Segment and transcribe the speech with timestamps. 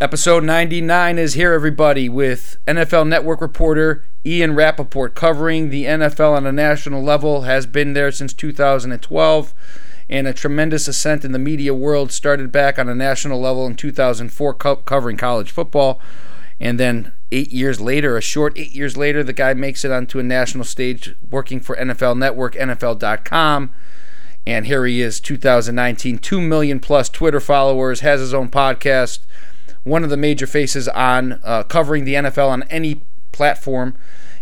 [0.00, 6.46] Episode 99 is here, everybody, with NFL Network reporter Ian Rapoport covering the NFL on
[6.46, 9.54] a national level, has been there since 2012,
[10.08, 13.74] and a tremendous ascent in the media world started back on a national level in
[13.74, 16.00] 2004, co- covering college football.
[16.60, 20.20] And then eight years later, a short eight years later, the guy makes it onto
[20.20, 23.74] a national stage working for NFL Network, NFL.com.
[24.46, 29.18] And here he is, 2019, 2 million plus Twitter followers, has his own podcast
[29.88, 33.96] one of the major faces on uh, covering the NFL on any platform.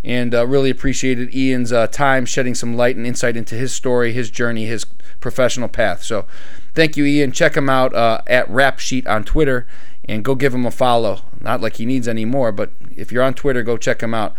[0.05, 4.13] And uh, really appreciated Ian's uh, time shedding some light and insight into his story,
[4.13, 4.87] his journey, his
[5.19, 6.05] professional path.
[6.05, 6.27] So
[6.75, 7.33] thank you, Ian.
[7.33, 9.67] Check him out uh, at Rap Sheet on Twitter
[10.05, 11.23] and go give him a follow.
[11.41, 14.35] Not like he needs any more, but if you're on Twitter, go check him out.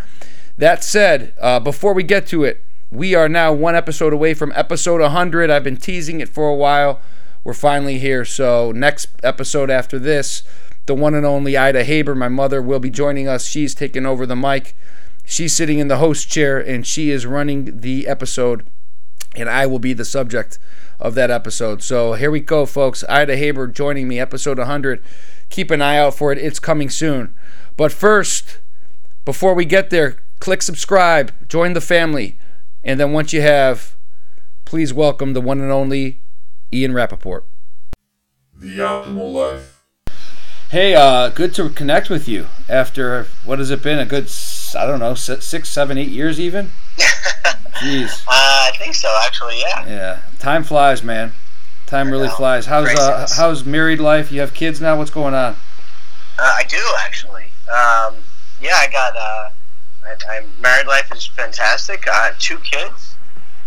[0.58, 4.53] That said, uh, before we get to it, we are now one episode away from
[4.55, 5.50] episode 100.
[5.50, 7.02] I've been teasing it for a while.
[7.44, 8.26] We're finally here.
[8.26, 10.44] So, next episode after this,
[10.88, 13.45] the one and only Ida Haber, my mother, will be joining us.
[13.45, 14.75] She's taking over the mic.
[15.25, 18.66] She's sitting in the host chair and she is running the episode,
[19.36, 20.58] and I will be the subject
[21.00, 21.84] of that episode.
[21.84, 23.03] So here we go, folks.
[23.09, 25.03] Ida Haber joining me, episode 100.
[25.50, 27.36] Keep an eye out for it, it's coming soon.
[27.76, 28.59] But first,
[29.26, 32.39] before we get there, click subscribe, join the family,
[32.81, 33.98] and then once you have,
[34.64, 36.22] please welcome the one and only
[36.72, 37.45] Ian Rapoport.
[38.56, 39.77] The Optimal Life.
[40.70, 44.00] Hey, uh, good to connect with you after what has it been?
[44.00, 44.30] A good,
[44.78, 46.72] I don't know, six, seven, eight years even.
[47.78, 48.22] Jeez.
[48.28, 49.62] Uh, I think so, actually.
[49.62, 49.88] Yeah.
[49.88, 50.22] Yeah.
[50.40, 51.32] Time flies, man.
[51.86, 52.66] Time really flies.
[52.66, 54.30] How's uh, how's married life?
[54.30, 54.98] You have kids now.
[54.98, 55.54] What's going on?
[56.38, 57.45] Uh, I do actually.
[57.70, 58.16] Um,
[58.60, 59.16] yeah, I got.
[59.16, 59.50] Uh,
[60.06, 62.10] I, I, married life is fantastic.
[62.10, 63.16] I have two kids,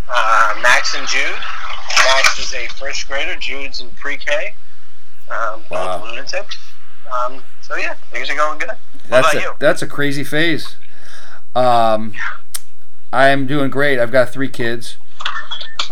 [0.06, 1.40] uh, Max and Jude.
[2.04, 3.36] Max is a first grader.
[3.36, 4.52] Jude's in pre-K.
[5.30, 5.98] Um, wow.
[5.98, 6.69] Both lunatics.
[7.12, 8.68] Um, so yeah, things are going good.
[8.68, 9.52] What that's a, you?
[9.58, 10.76] That's a crazy phase.
[11.54, 12.12] Um,
[13.12, 13.98] I'm doing great.
[13.98, 14.96] I've got three kids.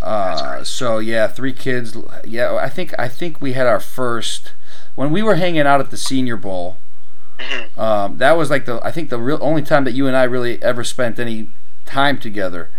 [0.01, 1.97] Uh, so yeah, three kids.
[2.25, 4.53] Yeah, I think I think we had our first
[4.95, 6.77] when we were hanging out at the Senior Bowl.
[7.39, 7.81] Mm-hmm.
[7.81, 10.25] Um, that was like the I think the real only time that you and I
[10.25, 11.49] really ever spent any
[11.85, 12.71] time together.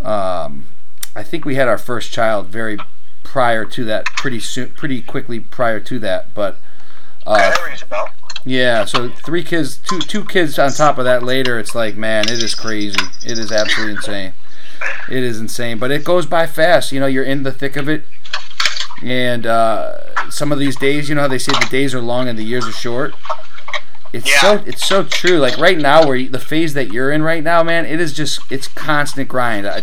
[0.00, 0.66] Um,
[1.14, 2.78] I think we had our first child very
[3.24, 6.58] prior to that, pretty soon, pretty quickly prior to that, but.
[7.30, 8.10] Uh, that rings a bell.
[8.44, 11.58] Yeah, so three kids, two two kids on top of that later.
[11.58, 12.98] It's like, man, it is crazy.
[13.24, 14.32] It is absolutely insane.
[15.08, 16.90] It is insane, but it goes by fast.
[16.90, 18.04] You know, you're in the thick of it,
[19.02, 22.28] and uh, some of these days, you know how they say the days are long
[22.28, 23.14] and the years are short.
[24.12, 24.40] It's yeah.
[24.40, 25.38] so it's so true.
[25.38, 28.40] Like right now, where the phase that you're in right now, man, it is just
[28.50, 29.68] it's constant grind.
[29.68, 29.82] I,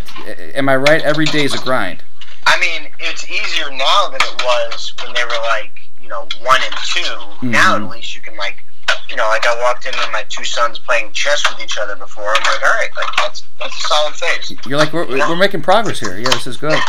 [0.53, 1.01] am I right?
[1.01, 2.03] Every day is a grind.
[2.45, 5.76] I mean, it's easier now than it was when they were like
[6.07, 7.51] you know one and 2 mm-hmm.
[7.51, 8.63] Now at least you can like
[9.09, 11.97] you know like I walked in and my two sons playing chess with each other
[11.97, 12.29] before.
[12.29, 14.53] I'm like, all right, like that's that's a solid phase.
[14.65, 15.29] You're like we're, know?
[15.29, 16.17] we're making progress here.
[16.17, 16.79] Yeah, this is good.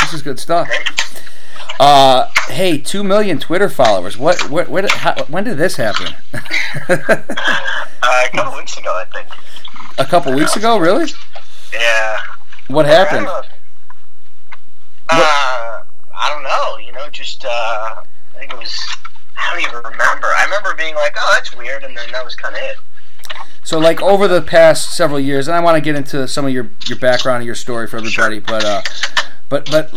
[0.00, 0.68] This is good stuff.
[1.80, 4.16] Uh, hey, two million Twitter followers.
[4.16, 4.48] What?
[4.48, 4.68] What?
[4.68, 4.88] What?
[4.92, 6.14] How, when did this happen?
[6.32, 6.36] uh,
[6.88, 9.28] a couple weeks ago, I think.
[9.98, 11.10] A couple weeks ago, really?
[11.72, 12.18] Yeah.
[12.68, 13.26] What happened?
[13.28, 13.42] Uh,
[15.10, 16.78] I don't know.
[16.86, 18.02] You know, just uh,
[18.40, 18.74] I think it was.
[19.36, 20.28] I don't even remember.
[20.28, 22.76] I remember being like, "Oh, that's weird," and then that was kind of it.
[23.64, 26.52] So, like over the past several years, and I want to get into some of
[26.52, 28.80] your your background and your story for everybody, but uh,
[29.50, 29.92] but but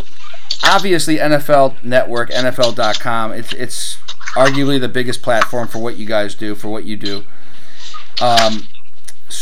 [0.65, 3.97] obviously, NFL Network, NFL.com, it's it's
[4.35, 7.23] arguably the biggest platform for what you guys do, for what you do.
[8.21, 8.67] Um,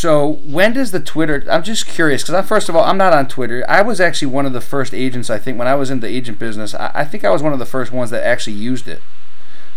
[0.02, 1.46] so when does the Twitter?
[1.48, 3.64] I'm just curious because first of all, I'm not on Twitter.
[3.70, 5.30] I was actually one of the first agents.
[5.30, 7.54] I think when I was in the agent business, I, I think I was one
[7.54, 9.04] of the first ones that actually used it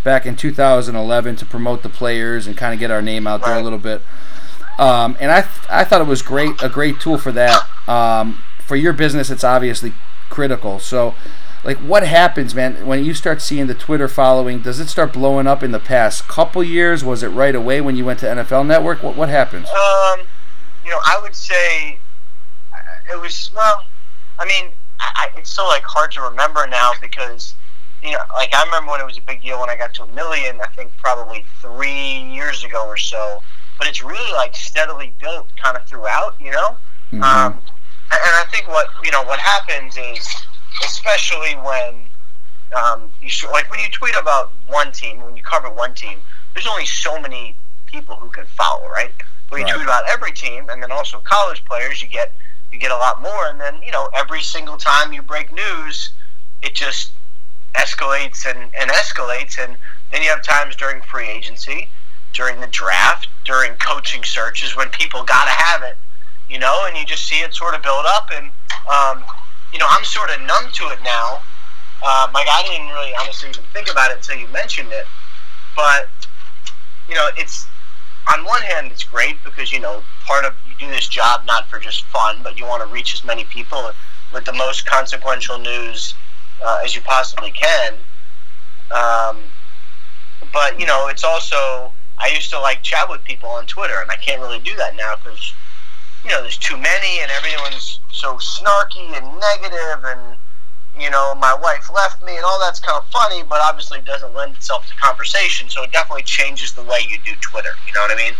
[0.02, 3.58] back in 2011 to promote the players and kind of get our name out there
[3.58, 4.00] a little bit.
[4.78, 7.68] Um, and I th- I thought it was great, a great tool for that.
[7.86, 9.92] Um, for your business, it's obviously
[10.30, 10.78] critical.
[10.78, 11.14] So
[11.64, 14.60] like what happens man when you start seeing the twitter following?
[14.60, 17.02] Does it start blowing up in the past couple years?
[17.04, 19.02] Was it right away when you went to nfl network?
[19.02, 19.68] What, what happens?
[19.68, 20.26] Um,
[20.84, 21.98] you know i would say
[22.72, 23.84] uh, it was well
[24.38, 27.54] i mean I, it's so like hard to remember now because
[28.02, 30.04] you know like i remember when it was a big deal when i got to
[30.04, 33.42] a million i think probably three years ago or so.
[33.76, 36.76] But it's really like steadily built kind of throughout you know?
[37.10, 37.22] Mm-hmm.
[37.22, 37.62] um, and
[38.12, 40.26] i think what you know what happens is
[40.82, 41.94] especially when
[42.74, 46.18] um, you like when you tweet about one team, when you cover one team,
[46.54, 47.56] there's only so many
[47.86, 49.12] people who can follow, right?
[49.50, 49.74] When you right.
[49.74, 52.32] tweet about every team, and then also college players, you get
[52.72, 56.10] you get a lot more, and then you know every single time you break news,
[56.62, 57.12] it just
[57.74, 59.76] escalates and, and escalates, and
[60.10, 61.88] Then you have times during free agency,
[62.32, 65.96] during the draft, during coaching searches when people got to have it,
[66.48, 68.30] you know, and you just see it sort of build up.
[68.32, 68.46] And,
[68.86, 69.24] um,
[69.74, 71.42] you know, I'm sort of numb to it now.
[72.02, 75.04] Uh, like, I didn't really honestly even think about it until you mentioned it.
[75.76, 76.08] But,
[77.08, 77.66] you know, it's,
[78.32, 81.68] on one hand, it's great because, you know, part of, you do this job not
[81.68, 83.90] for just fun, but you want to reach as many people
[84.32, 86.14] with the most consequential news
[86.64, 87.94] uh, as you possibly can.
[88.90, 89.42] Um,
[90.52, 94.10] but you know, it's also I used to like chat with people on Twitter, and
[94.10, 95.52] I can't really do that now because
[96.24, 100.38] you know there's too many, and everyone's so snarky and negative, and
[100.98, 104.34] you know my wife left me, and all that's kind of funny, but obviously doesn't
[104.34, 105.68] lend itself to conversation.
[105.68, 107.70] So it definitely changes the way you do Twitter.
[107.86, 108.34] You know what I mean?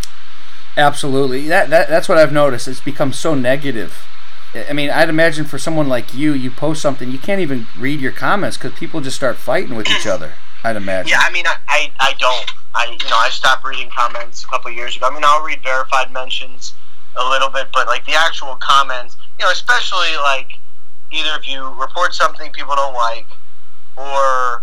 [0.77, 1.47] Absolutely.
[1.49, 2.69] That, that that's what I've noticed.
[2.69, 4.07] It's become so negative.
[4.55, 8.01] I mean, I'd imagine for someone like you, you post something, you can't even read
[8.01, 10.35] your comments because people just start fighting with each other.
[10.63, 11.11] I'd imagine.
[11.11, 12.51] Yeah, I mean, I, I, I don't.
[12.75, 15.07] I you know I stopped reading comments a couple years ago.
[15.11, 16.73] I mean, I'll read verified mentions
[17.17, 20.59] a little bit, but like the actual comments, you know, especially like
[21.13, 23.27] either if you report something people don't like,
[23.97, 24.63] or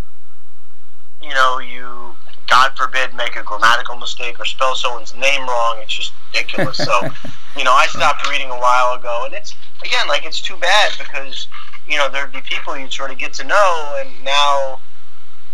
[1.22, 2.16] you know you
[2.48, 5.80] God forbid make a grammatical mistake or spell someone's name wrong.
[5.82, 6.78] It's just ridiculous.
[6.78, 7.02] so
[7.58, 10.92] you know I stopped reading a while ago, and it's again like it's too bad
[10.98, 11.48] because
[11.88, 14.80] you know there'd be people you'd sort of get to know, and now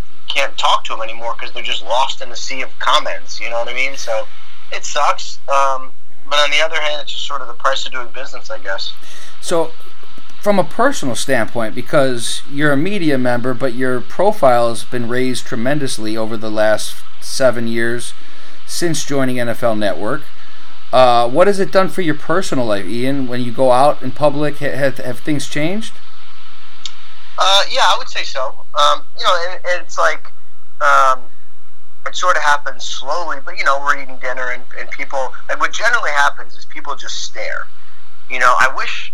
[0.10, 3.40] you can't talk to them anymore because they're just lost in the sea of comments.
[3.40, 3.96] You know what I mean?
[3.96, 4.26] So
[4.72, 5.40] it sucks.
[5.48, 5.92] Um,
[6.30, 8.60] but on the other hand, it's just sort of the price of doing business, I
[8.60, 8.94] guess.
[9.42, 9.72] So,
[10.42, 15.46] from a personal standpoint, because you're a media member, but your profile has been raised
[15.46, 18.14] tremendously over the last seven years
[18.66, 20.22] since joining NFL Network.
[20.94, 23.28] Uh, what has it done for your personal life, Ian?
[23.28, 25.98] When you go out in public, have, have things changed?
[27.38, 28.66] Uh, yeah, I would say so.
[28.74, 30.32] Um, you know, and, and it's like
[30.82, 31.20] um,
[32.08, 35.34] it sort of happens slowly, but you know, we're eating dinner and, and people.
[35.50, 37.68] Like what generally happens is people just stare.
[38.30, 39.14] You know, I wish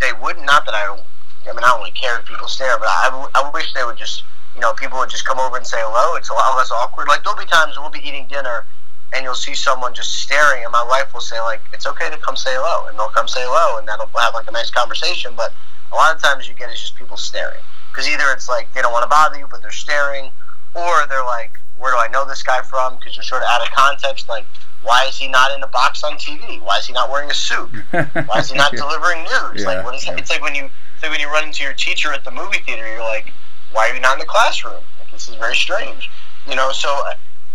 [0.00, 0.36] they would.
[0.38, 1.02] Not not that I don't.
[1.44, 3.96] I mean, I don't really care if people stare, but I, I wish they would
[3.96, 4.22] just.
[4.54, 6.14] You know, people would just come over and say hello.
[6.14, 7.08] It's a lot less awkward.
[7.08, 8.64] Like there'll be times we'll be eating dinner
[9.12, 12.18] and you'll see someone just staring, and my wife will say like, "It's okay to
[12.18, 15.34] come say hello," and they'll come say hello, and that'll have like a nice conversation.
[15.36, 15.52] But
[15.92, 18.82] a lot of times you get is just people staring because either it's like they
[18.82, 20.30] don't want to bother you, but they're staring,
[20.74, 23.62] or they're like, "Where do I know this guy from?" Because you're sort of out
[23.62, 24.28] of context.
[24.28, 24.46] Like,
[24.82, 26.60] why is he not in a box on TV?
[26.62, 27.70] Why is he not wearing a suit?
[27.90, 29.62] Why is he not delivering news?
[29.62, 30.06] Yeah, like, what is?
[30.06, 30.16] yeah.
[30.16, 32.58] It's like when you it's like when you run into your teacher at the movie
[32.58, 32.86] theater.
[32.86, 33.32] You're like,
[33.72, 36.10] "Why are you not in the classroom?" Like, this is very strange.
[36.46, 37.14] You know, so I,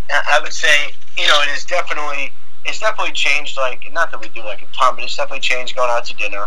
[0.10, 2.34] I would say, you know, it is definitely
[2.66, 3.58] it's definitely changed.
[3.58, 6.16] Like, not that we do like a ton, but it's definitely changed going out to
[6.16, 6.46] dinner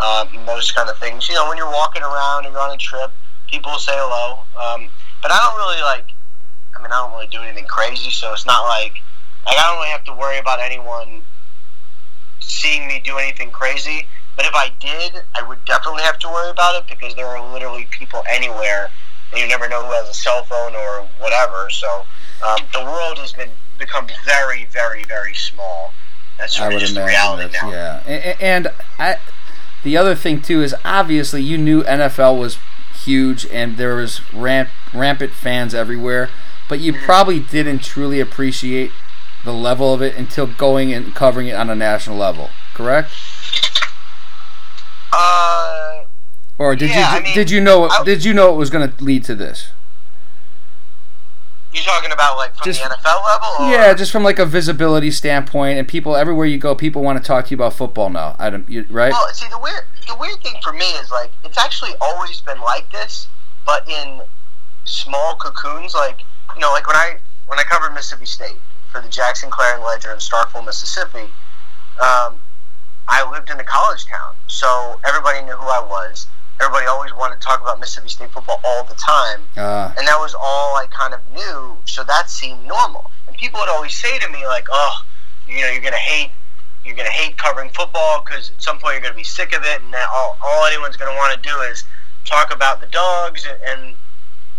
[0.00, 1.28] um, and those kind of things.
[1.28, 3.12] You know, when you're walking around and you're on a trip,
[3.50, 4.40] people say hello.
[4.58, 4.88] Um,
[5.22, 6.06] but I don't really like.
[6.76, 8.94] I mean, I don't really do anything crazy, so it's not like
[9.46, 11.22] like I don't really have to worry about anyone
[12.40, 14.06] seeing me do anything crazy.
[14.36, 17.52] But if I did, I would definitely have to worry about it because there are
[17.52, 18.90] literally people anywhere,
[19.32, 21.70] and you never know who has a cell phone or whatever.
[21.70, 22.04] So
[22.46, 25.92] um, the world has been become very, very, very small.
[26.38, 27.70] That's sort I of would just the reality that, now.
[27.70, 28.02] yeah.
[28.06, 29.16] And, and I,
[29.84, 32.58] the other thing too is obviously you knew NFL was
[33.04, 36.28] huge and there was ramp, rampant fans everywhere,
[36.68, 38.90] but you probably didn't truly appreciate
[39.44, 42.50] the level of it until going and covering it on a national level.
[42.74, 43.10] Correct?
[45.12, 46.02] Uh,
[46.58, 48.70] Or did Yeah, you I mean, did you know I- did you know it was
[48.70, 49.68] going to lead to this?
[51.72, 53.66] you talking about like from Just- the NFL level?
[53.66, 53.70] Or?
[53.70, 57.26] Yeah, just from like a visibility standpoint, and people everywhere you go, people want to
[57.26, 58.34] talk to you about football now.
[58.38, 59.12] I don't, you, right?
[59.12, 62.60] Well, see, the weird the weird thing for me is like it's actually always been
[62.62, 63.28] like this,
[63.66, 64.22] but in
[64.84, 65.94] small cocoons.
[65.94, 66.20] Like
[66.54, 68.56] you know, like when I when I covered Mississippi State
[68.90, 71.28] for the Jackson Clarion Ledger in Starkville, Mississippi,
[72.00, 72.40] um,
[73.08, 76.26] I lived in a college town, so everybody knew who I was.
[76.60, 80.18] Everybody always wanted to talk about Mississippi State football all the time, Uh, and that
[80.18, 81.76] was all I kind of knew.
[81.84, 83.10] So that seemed normal.
[83.26, 84.94] And people would always say to me like, "Oh,
[85.46, 86.32] you know, you're gonna hate,
[86.84, 89.82] you're gonna hate covering football because at some point you're gonna be sick of it,
[89.82, 91.84] and that all, all anyone's gonna want to do is
[92.24, 93.94] talk about the dogs." And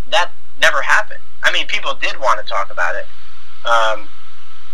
[0.08, 1.20] that never happened.
[1.44, 3.08] I mean, people did want to talk about it,
[3.65, 4.08] um,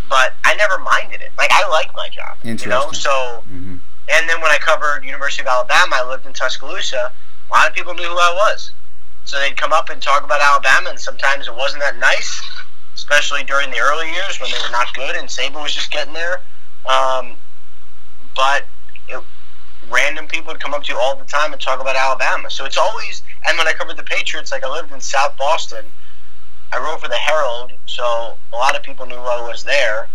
[0.10, 1.32] but I never minded it.
[1.38, 2.92] Like I like my job, you know.
[2.92, 3.80] So mhm.
[4.12, 7.12] and then when I covered University of Alabama, I lived in Tuscaloosa.
[7.52, 8.72] A lot of people knew who I was,
[9.26, 10.90] so they'd come up and talk about Alabama.
[10.90, 12.42] And sometimes it wasn't that nice,
[12.96, 16.14] especially during the early years when they were not good and Saban was just getting
[16.14, 16.42] there.
[16.86, 17.36] Um,
[18.36, 18.66] but
[19.08, 19.24] it,
[19.90, 22.50] random people would come up to you all the time and talk about Alabama.
[22.50, 23.22] So it's always.
[23.48, 25.86] And when I covered the Patriots, like I lived in South Boston.
[26.74, 30.08] I wrote for the Herald, so a lot of people knew I was there.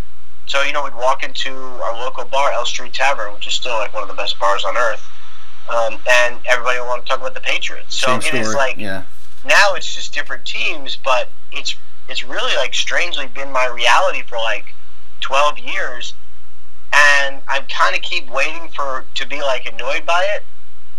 [0.47, 3.75] So you know, we'd walk into our local bar, L Street Tavern, which is still
[3.75, 5.07] like one of the best bars on earth,
[5.71, 7.95] um, and everybody would want to talk about the Patriots.
[7.95, 8.57] So Same it is story.
[8.57, 9.05] like yeah.
[9.45, 11.77] now it's just different teams, but it's
[12.09, 14.75] it's really like strangely been my reality for like
[15.21, 16.15] twelve years,
[16.93, 20.45] and I kind of keep waiting for to be like annoyed by it,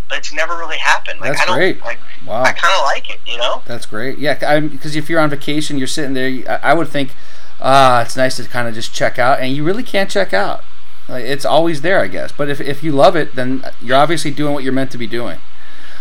[0.10, 1.20] but it's never really happened.
[1.22, 1.82] Like That's I don't great.
[1.82, 2.44] like Wow.
[2.44, 3.62] I kind of like it, you know.
[3.66, 4.18] That's great.
[4.20, 6.28] Yeah, because if you're on vacation, you're sitting there.
[6.28, 7.14] you- I, I would think,
[7.62, 10.62] ah, it's nice to kind of just check out, and you really can't check out.
[11.08, 12.32] Like, it's always there, I guess.
[12.32, 15.08] But if, if you love it, then you're obviously doing what you're meant to be
[15.08, 15.40] doing.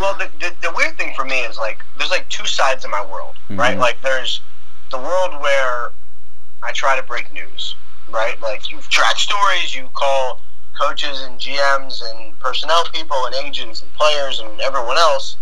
[0.00, 2.90] Well, the, the, the weird thing for me is like there's like two sides of
[2.90, 3.76] my world, right?
[3.76, 3.80] Mhm.
[3.80, 4.40] Like there's
[4.90, 5.90] the world where
[6.62, 7.74] I try to break news,
[8.08, 8.40] right?
[8.42, 10.40] Like you track stories, you call
[10.78, 15.36] coaches and GMs and personnel people and agents and players and everyone else,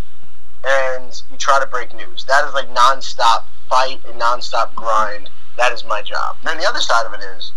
[0.65, 2.25] and you try to break news.
[2.25, 5.31] That is like nonstop fight and nonstop grind.
[5.57, 6.37] That is my job.
[6.43, 7.53] Then the other side of it is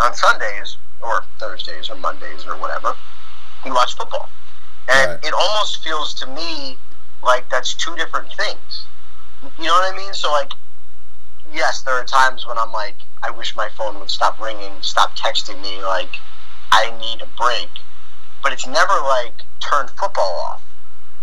[0.00, 2.96] on Sundays or Thursdays or Mondays or whatever,
[3.64, 4.30] you watch football.
[4.88, 5.24] And Right.
[5.24, 6.78] it almost feels to me
[7.22, 8.86] like that's two different things.
[9.58, 10.14] You know what I mean?
[10.14, 10.52] So like
[11.52, 15.16] yes, there are times when I'm like, I wish my phone would stop ringing, stop
[15.16, 16.16] texting me, like
[16.72, 17.68] I need a break.
[18.42, 20.62] But it's never like turn football off.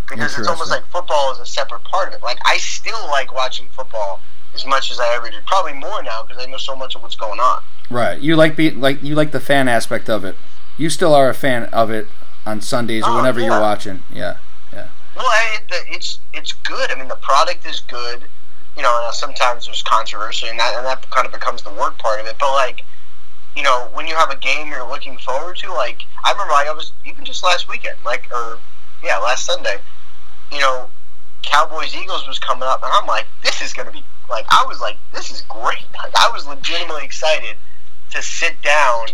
[0.10, 2.22] Because it's almost like football is a separate part of it.
[2.24, 4.20] Like I still like watching football
[4.54, 5.46] as much as I ever did.
[5.48, 7.62] Probably more now because I know so much of what's going on.
[7.90, 8.20] Right.
[8.22, 10.36] You like be like you like the fan aspect of it.
[10.78, 12.08] You still are a fan of it
[12.46, 13.48] on Sundays or Oh, whenever yeah.
[13.48, 14.04] you're watching.
[14.12, 14.38] Yeah.
[14.74, 14.90] Yeah.
[15.16, 16.92] Well, I, the- it's it's good.
[16.92, 18.24] I mean, the product is good.
[18.78, 22.20] You know, sometimes there's controversy, and that and that kind of becomes the work part
[22.20, 22.36] of it.
[22.40, 22.84] But like,
[23.56, 26.72] you know, when you have a game you're looking forward to, like I remember I
[26.76, 28.60] was even just last weekend, like or
[29.04, 29.78] yeah, last Sunday.
[30.52, 30.90] You know,
[31.44, 34.82] Cowboys Eagles was coming up, and I'm like, this is gonna be like I was
[34.82, 35.86] like, this is great.
[35.98, 37.56] Like I was legitimately excited
[38.12, 39.08] to sit down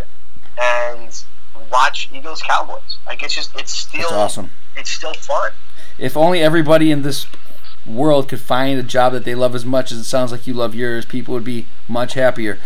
[0.60, 1.24] and
[1.72, 2.98] watch Eagles Cowboys.
[3.08, 4.52] Like it's just it's still That's awesome.
[4.76, 5.52] it's still fun.
[5.98, 7.26] If only everybody in this
[7.86, 10.54] world could find a job that they love as much as it sounds like you
[10.54, 12.60] love yours, people would be much happier.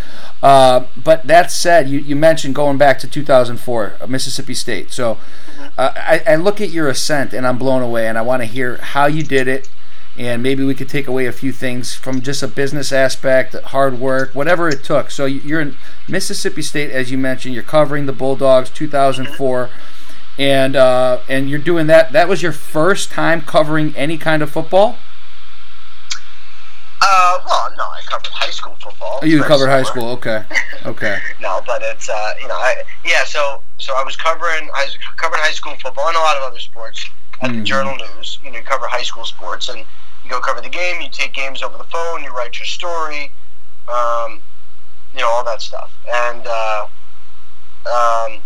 [0.44, 4.92] Uh, but that said, you, you mentioned going back to 2004, uh, Mississippi State.
[4.92, 5.18] So
[5.78, 8.46] uh, I, I look at your ascent and I'm blown away, and I want to
[8.46, 9.70] hear how you did it.
[10.18, 14.00] And maybe we could take away a few things from just a business aspect, hard
[14.00, 15.12] work, whatever it took.
[15.12, 15.76] So you- you're in
[16.08, 17.54] Mississippi State, as you mentioned.
[17.54, 19.70] You're covering the Bulldogs, 2004
[20.38, 22.12] and uh, and you're doing that.
[22.12, 24.98] That was your first time covering any kind of football.
[27.08, 29.20] Uh, well, no, I covered high school football.
[29.22, 30.10] Oh, you covered high school.
[30.10, 30.44] Okay,
[30.86, 31.20] okay.
[31.40, 33.24] No, but it's uh, you know, I yeah.
[33.26, 36.44] So so I was covering I was covering high school football and a lot of
[36.44, 37.06] other sports
[37.42, 37.66] at the Mhm.
[37.66, 38.40] Journal News.
[38.42, 39.86] You know, you cover high school sports and
[40.24, 41.02] you go cover the game.
[41.02, 42.24] You take games over the phone.
[42.24, 43.36] You write your story.
[43.88, 44.42] Um,
[45.14, 45.98] you know all that stuff.
[46.12, 46.86] And uh,
[47.86, 48.42] um,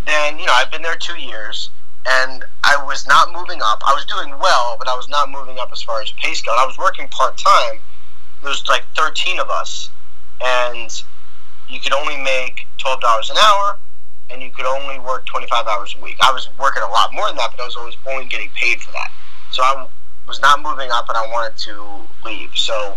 [0.00, 1.70] then you know I've been there two years.
[2.06, 3.82] And I was not moving up.
[3.86, 6.54] I was doing well, but I was not moving up as far as scale.
[6.54, 7.80] And I was working part time.
[8.42, 9.90] There was like 13 of us,
[10.40, 10.90] and
[11.68, 13.78] you could only make twelve dollars an hour,
[14.30, 16.16] and you could only work twenty five hours a week.
[16.20, 18.80] I was working a lot more than that, but I was always only getting paid
[18.80, 19.10] for that.
[19.52, 19.86] So I
[20.26, 22.50] was not moving up, and I wanted to leave.
[22.54, 22.96] So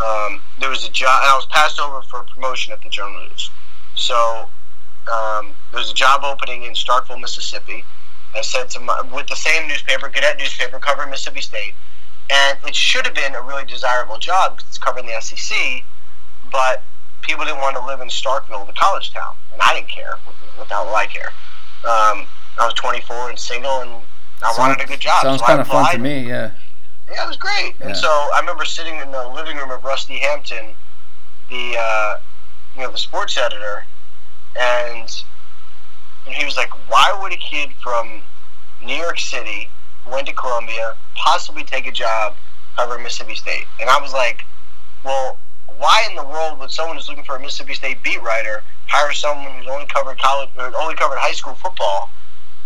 [0.00, 3.20] um, there was a job, and I was passed over for promotion at the Journal
[3.22, 3.50] News.
[3.94, 4.48] So
[5.10, 7.84] um, there was a job opening in Starkville, Mississippi.
[8.34, 11.74] I said to my with the same newspaper, Gannett newspaper, covering Mississippi State,
[12.30, 15.82] and it should have been a really desirable job because it's covering the SEC,
[16.50, 16.82] but
[17.22, 20.16] people didn't want to live in Starkville, the college town, and I didn't care.
[20.24, 21.32] What, what the hell do I care?
[21.84, 22.26] Um,
[22.58, 23.90] I was 24 and single, and
[24.42, 25.22] I wanted a good job.
[25.22, 26.26] Sounds so kind of fun to me.
[26.26, 26.52] Yeah.
[27.10, 27.74] Yeah, it was great.
[27.80, 27.88] Yeah.
[27.88, 30.74] And so I remember sitting in the living room of Rusty Hampton,
[31.48, 32.18] the uh,
[32.76, 33.84] you know the sports editor,
[34.58, 35.10] and
[36.26, 38.22] and he was like, "Why would a kid from
[38.80, 39.70] New York City
[40.04, 42.36] who went to Columbia possibly take a job
[42.76, 44.44] covering Mississippi State?" And I was like,
[45.04, 45.38] "Well,
[45.78, 49.12] why in the world would someone who's looking for a Mississippi State beat writer hire
[49.12, 52.10] someone who's only covered college or only covered high school football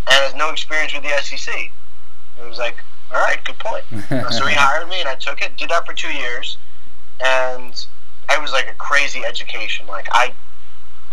[0.06, 2.82] and has no experience with the SEC?" And it was like,
[3.12, 3.84] "All right, good point."
[4.32, 5.56] So he hired me, and I took it.
[5.56, 6.56] Did that for two years,
[7.20, 7.72] and
[8.30, 9.86] it was like a crazy education.
[9.86, 10.32] Like I,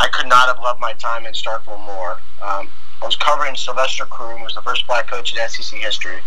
[0.02, 2.18] I could not have loved my time in Starkville more.
[2.42, 2.68] Um,
[3.00, 6.18] I was covering Sylvester Croom, who was the first black coach in SEC history,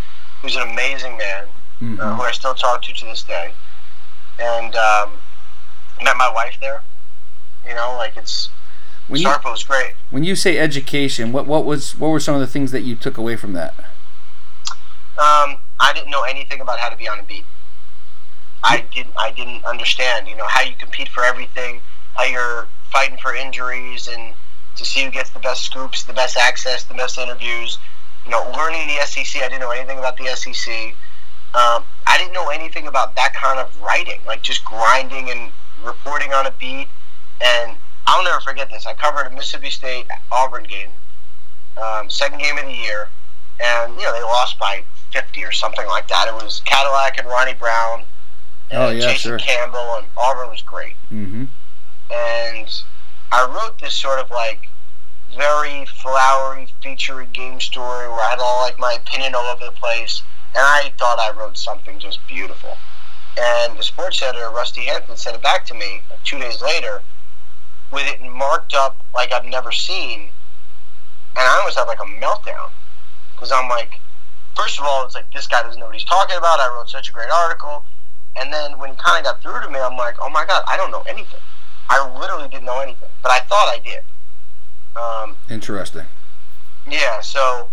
[0.42, 2.16] who's an amazing man, uh, Mhm.
[2.16, 3.54] who I still talk to to this day,
[4.40, 5.22] and um,
[6.02, 6.84] met my wife there.
[7.68, 8.50] You know, like it's
[9.08, 9.96] When you Starkville was great.
[10.10, 12.96] when you say education, what what was what were some of the things that you
[12.96, 13.74] took away from that?
[15.18, 17.46] Um, I didn't know anything about how to be on a beat.
[18.64, 20.28] I didn't I didn't understand.
[20.30, 21.82] You know how you compete for everything,
[22.16, 24.34] how you're fighting for injuries, and
[24.78, 27.78] to see who gets the best scoops, the best access, the best interviews.
[28.24, 29.44] You know, learning the SEC.
[29.44, 30.74] I didn't know anything about the SEC.
[31.54, 35.52] Um, I didn't know anything about that kind of writing, like just grinding and
[35.84, 36.88] reporting on a beat.
[37.42, 37.76] And
[38.08, 38.86] I'll never forget this.
[38.86, 40.90] I covered a Mississippi State Auburn game,
[41.82, 43.10] um, second game of the year,
[43.60, 46.28] and you know they lost by 50 or something like that.
[46.30, 48.06] It was Cadillac and Ronnie Brown,
[48.72, 49.40] and Oh, yeah, Jason sure.
[49.40, 50.96] Campbell, and Auburn was great.
[51.12, 51.46] Mm-hmm.
[52.12, 52.68] And
[53.32, 54.68] I wrote this sort of like
[55.36, 59.72] very flowery, featurey game story where I had all like my opinion all over the
[59.72, 60.22] place,
[60.56, 62.78] and I thought I wrote something just beautiful.
[63.38, 67.02] And the sports editor, Rusty Hampton, sent it back to me two days later
[67.92, 70.30] with it marked up like I've never seen.
[71.36, 72.70] And I almost had like a meltdown
[73.34, 74.00] because I'm like,
[74.56, 76.60] first of all, it's like this guy doesn't know what he's talking about.
[76.60, 77.84] I wrote such a great article.
[78.38, 80.64] And then when he kind of got through to me, I'm like, oh my God,
[80.68, 81.40] I don't know anything.
[81.90, 84.00] I literally didn't know anything, but I thought I did.
[84.96, 86.06] Um, Interesting.
[86.90, 87.70] yeah, so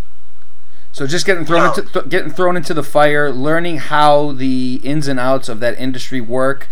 [0.93, 1.69] So just getting thrown No.
[1.73, 5.79] into th- getting thrown into the fire, learning how the ins and outs of that
[5.79, 6.69] industry work.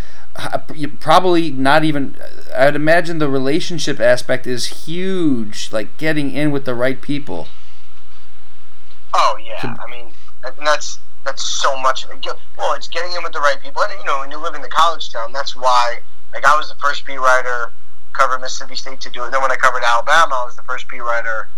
[1.00, 2.16] Probably not even.
[2.54, 5.72] I'd imagine the relationship aspect is huge.
[5.72, 7.48] Like getting in with the right people.
[9.14, 10.12] Oh yeah, I mean,
[10.64, 12.24] that's that's so much of it.
[12.56, 14.62] Well, it's getting in with the right people, and you know, when you live in
[14.62, 16.00] the college town, that's why.
[16.32, 17.72] Like, I was the first beat writer
[18.12, 19.30] covering Mississippi State to do it.
[19.30, 21.48] Then when I covered Alabama, I was the first beat writer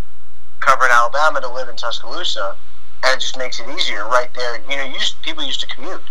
[0.60, 2.56] covering Alabama to live in Tuscaloosa,
[3.04, 4.60] and it just makes it easier right there.
[4.70, 6.02] You know, used people used to commute.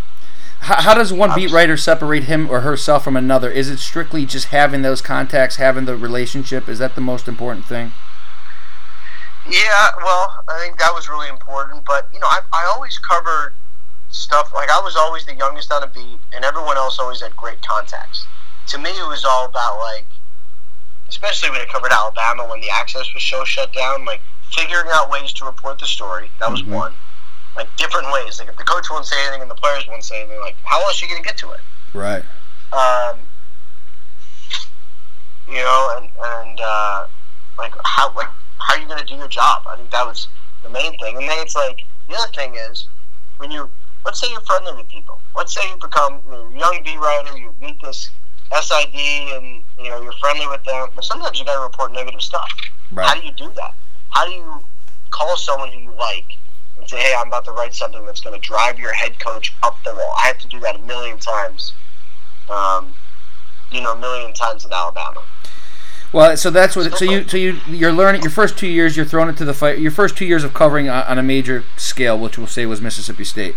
[0.59, 3.49] How, how does one beat writer separate him or herself from another?
[3.49, 6.69] Is it strictly just having those contacts, having the relationship?
[6.69, 7.93] Is that the most important thing?
[9.49, 11.83] Yeah, well, I think that was really important.
[11.85, 13.53] But you know, I, I always covered
[14.09, 17.35] stuff like I was always the youngest on a beat, and everyone else always had
[17.35, 18.27] great contacts.
[18.71, 20.05] To me, it was all about like,
[21.09, 24.21] especially when it covered Alabama when the access was so shut down, like
[24.53, 26.31] figuring out ways to report the story.
[26.39, 26.67] That was Mhm.
[26.69, 26.93] one.
[27.57, 28.39] Like different ways.
[28.39, 30.79] Like if the coach won't say anything and the players won't say anything, like how
[30.83, 31.59] else are you gonna get to it?
[31.93, 32.23] Right.
[32.71, 33.19] um,
[35.49, 37.07] you know, and and uh,
[37.57, 38.29] like how like
[38.59, 39.63] how are you gonna do your job?
[39.67, 40.29] I think that was
[40.63, 41.17] the main thing.
[41.17, 42.87] And then it's like the other thing is
[43.35, 43.69] when you
[44.05, 45.19] let's say you're friendly with people.
[45.35, 48.09] Let's say you become you're a young B writer, you meet this
[48.59, 50.89] SID, and you know you're friendly with them.
[50.95, 52.49] But sometimes you got to report negative stuff.
[52.95, 53.73] How do you do that?
[54.09, 54.61] How do you
[55.11, 56.25] call someone who you like
[56.77, 59.53] and say, "Hey, I'm about to write something that's going to drive your head coach
[59.63, 60.13] up the wall"?
[60.21, 61.73] I have to do that a million times.
[62.49, 62.93] Um,
[63.71, 65.21] you know, a million times at Alabama.
[66.13, 66.97] Well, so that's what.
[66.97, 68.21] So you, so you, you're learning.
[68.21, 69.79] Your first two years, you're thrown into the fight.
[69.79, 72.81] Your first two years of covering on, on a major scale, which we'll say was
[72.81, 73.55] Mississippi State.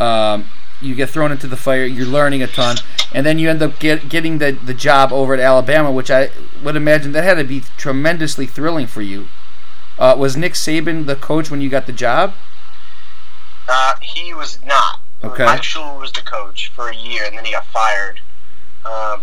[0.00, 0.48] Um,
[0.82, 1.84] you get thrown into the fire.
[1.84, 2.76] You're learning a ton,
[3.12, 6.30] and then you end up get, getting the the job over at Alabama, which I
[6.62, 9.28] would imagine that had to be tremendously thrilling for you.
[9.98, 12.34] Uh, was Nick Saban the coach when you got the job?
[13.68, 15.00] Uh, he was not.
[15.22, 15.44] Okay.
[15.44, 18.20] Mike Shula was the coach for a year, and then he got fired.
[18.84, 19.22] Um,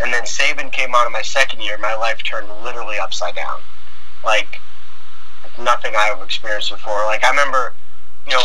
[0.00, 1.76] and then Saban came on in my second year.
[1.78, 3.60] My life turned literally upside down,
[4.24, 4.60] like,
[5.42, 7.04] like nothing I have experienced before.
[7.06, 7.74] Like I remember,
[8.26, 8.42] you know,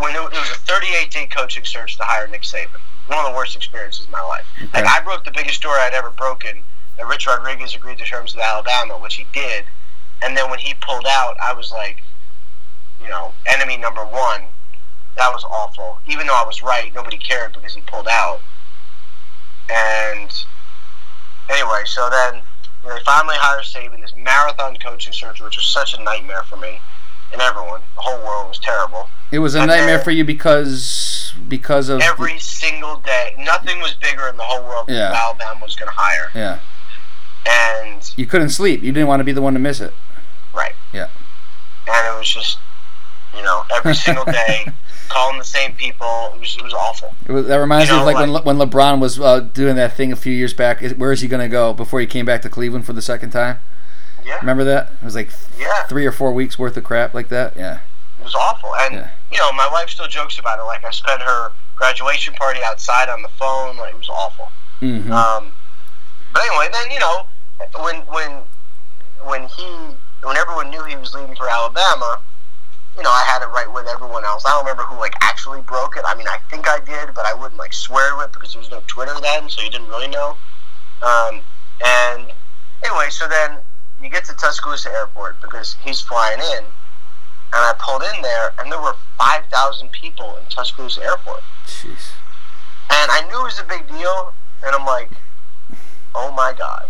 [0.00, 2.80] when it, was a 38 day coaching search to hire Nick Saban.
[3.06, 4.46] One of the worst experiences of my life.
[4.56, 4.82] Okay.
[4.82, 6.62] Like I broke the biggest story I'd ever broken.
[6.96, 9.64] That Rich Rodriguez agreed to terms with Alabama, which he did.
[10.22, 12.02] And then when he pulled out, I was like,
[13.02, 14.42] you know, enemy number one.
[15.16, 15.98] That was awful.
[16.06, 18.40] Even though I was right, nobody cared because he pulled out.
[19.68, 20.30] And
[21.48, 22.42] anyway, so then
[22.82, 26.42] you know, they finally hired Saban, this marathon coaching search, which was such a nightmare
[26.44, 26.80] for me
[27.32, 27.80] and everyone.
[27.96, 29.08] The whole world was terrible.
[29.32, 33.34] It was a And nightmare then- for you because because of the- Every single day,
[33.38, 35.12] nothing was bigger in the whole world Yeah.
[35.14, 36.30] Alabama was going to hire.
[36.34, 36.58] yeah.
[37.48, 38.82] And You couldn't sleep.
[38.82, 39.94] You didn't want to be the one to miss it.
[40.52, 41.06] right, Yeah.
[41.86, 42.58] and it was just,
[43.34, 44.66] you know, every single day
[45.08, 46.32] calling the same people.
[46.34, 47.14] It was it was awful.
[47.26, 49.40] It was, that reminds You me of know, like, when Le- when LeBron was uh,
[49.40, 50.82] doing that thing a few years back.
[50.82, 53.02] Is- Where is he going to go before he came back to Cleveland for the
[53.02, 53.60] second time?
[54.24, 54.92] Yeah, Remember that?
[55.00, 55.84] It was like yeah.
[55.84, 57.56] three or four weeks worth of crap like that.
[57.56, 57.80] Yeah.
[58.20, 58.74] It was awful.
[58.76, 59.10] And, Yeah.
[59.32, 60.62] you know, my wife still jokes about it.
[60.64, 63.76] Like, I spent her graduation party outside on the phone.
[63.78, 64.48] Like, it was awful.
[64.80, 65.52] hmm Um,
[66.32, 67.26] but anyway, then, you know,
[67.80, 68.42] when, when,
[69.24, 69.64] when he,
[70.22, 72.20] when everyone knew he was leaving for Alabama,
[72.96, 74.44] you know, I had it right with everyone else.
[74.44, 76.02] I don't remember who, like, actually broke it.
[76.06, 78.60] I mean, I think I did, but I wouldn't, like, swear to it because there
[78.60, 80.36] was no Twitter then, so you didn't really know.
[81.00, 81.40] Um,
[81.82, 82.26] and
[82.84, 83.58] anyway, so then
[84.02, 86.72] you get to Tuscaloosa Airport because he's flying in, and
[87.52, 91.42] I pulled in there, and there were 5,000 people in Tuscaloosa Airport.
[91.66, 92.12] Jeez.
[92.90, 94.32] And I knew it was a big deal,
[94.64, 95.10] and I'm like,
[96.14, 96.88] oh my god,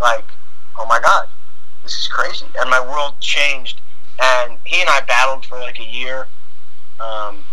[0.00, 0.26] like,
[0.78, 1.28] oh my god,
[1.82, 2.46] this is crazy.
[2.58, 3.80] And my world changed.
[4.20, 6.28] And he and I battled for like a year,
[7.00, 7.44] um,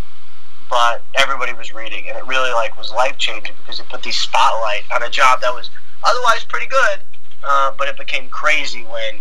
[0.69, 4.11] but everybody was reading, and it really like was life changing because it put the
[4.11, 5.69] spotlight on a job that was
[6.03, 6.99] otherwise pretty good,
[7.43, 9.19] uh, but it became crazy when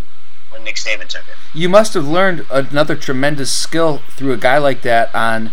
[0.51, 1.35] when Nick Saban took it.
[1.55, 5.53] You must have learned another tremendous skill through a guy like that on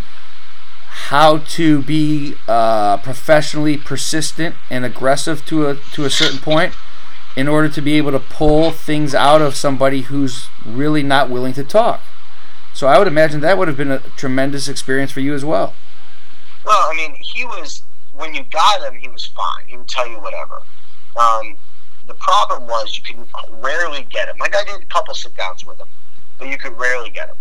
[0.89, 6.73] how to be uh, professionally persistent and aggressive to a to a certain point
[7.35, 11.53] in order to be able to pull things out of somebody who's really not willing
[11.53, 12.01] to talk.
[12.73, 15.75] So I would imagine that would have been a tremendous experience for you as well.
[16.65, 19.67] Well, I mean, he was when you got him, he was fine.
[19.67, 20.61] He would tell you whatever.
[21.15, 21.55] Um,
[22.07, 23.27] the problem was you could
[23.61, 24.37] rarely get him.
[24.39, 25.87] Like I did a couple sit downs with him,
[26.39, 27.35] but you could rarely get him.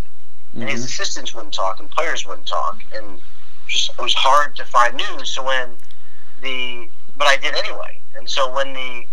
[0.54, 0.70] And mm-hmm.
[0.70, 3.20] his assistants wouldn't talk, and players wouldn't talk, and
[3.68, 5.30] just it was hard to find news.
[5.30, 5.76] So when
[6.42, 9.06] the but I did anyway, and so when the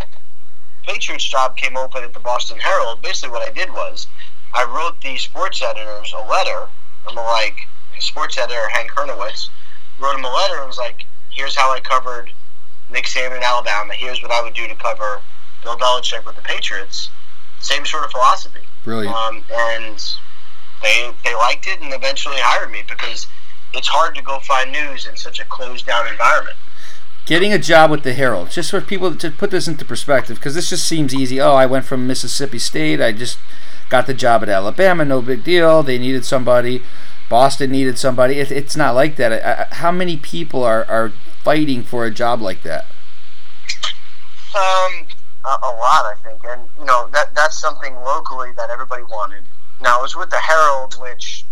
[0.84, 4.08] Patriots job came open at the Boston Herald, basically what I did was
[4.54, 6.68] I wrote the sports editors a letter.
[7.08, 7.56] I'm like
[8.00, 9.50] sports editor Hank Hryniewicz
[10.00, 12.32] wrote him a letter and was like, "Here's how I covered
[12.90, 13.94] Nick Saban in Alabama.
[13.94, 15.22] Here's what I would do to cover
[15.64, 17.10] Bill Belichick with the Patriots.
[17.60, 18.60] Same sort of philosophy.
[18.84, 19.16] Brilliant.
[19.16, 20.04] Um, and
[20.82, 23.28] they they liked it and eventually hired me because
[23.74, 26.58] it's hard to go find news in such a closed down environment.
[27.26, 30.56] Getting a job with the Herald, just for people to put this into perspective, because
[30.56, 31.40] this just seems easy.
[31.40, 33.00] Oh, I went from Mississippi State.
[33.00, 33.38] I just
[33.90, 35.06] got the job at Alabama.
[35.06, 35.84] No big deal.
[35.84, 36.84] They needed somebody.
[37.30, 38.40] Boston needed somebody.
[38.40, 39.32] It, it's not like that.
[39.32, 42.86] I, how many people are, are fighting for a job like that?
[44.54, 45.08] Um,
[45.46, 49.44] a, a lot, I think, and you know that that's something locally that everybody wanted.
[49.82, 51.46] Now it was with the Herald, which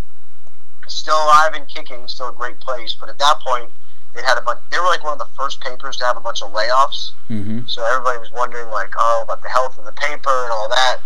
[0.88, 2.96] still alive and kicking, still a great place.
[3.00, 3.70] But at that point,
[4.16, 4.60] they had a bunch.
[4.72, 7.12] They were like one of the first papers to have a bunch of layoffs.
[7.30, 7.62] Mm-hmm.
[7.68, 10.98] So everybody was wondering, like, oh, about the health of the paper and all that.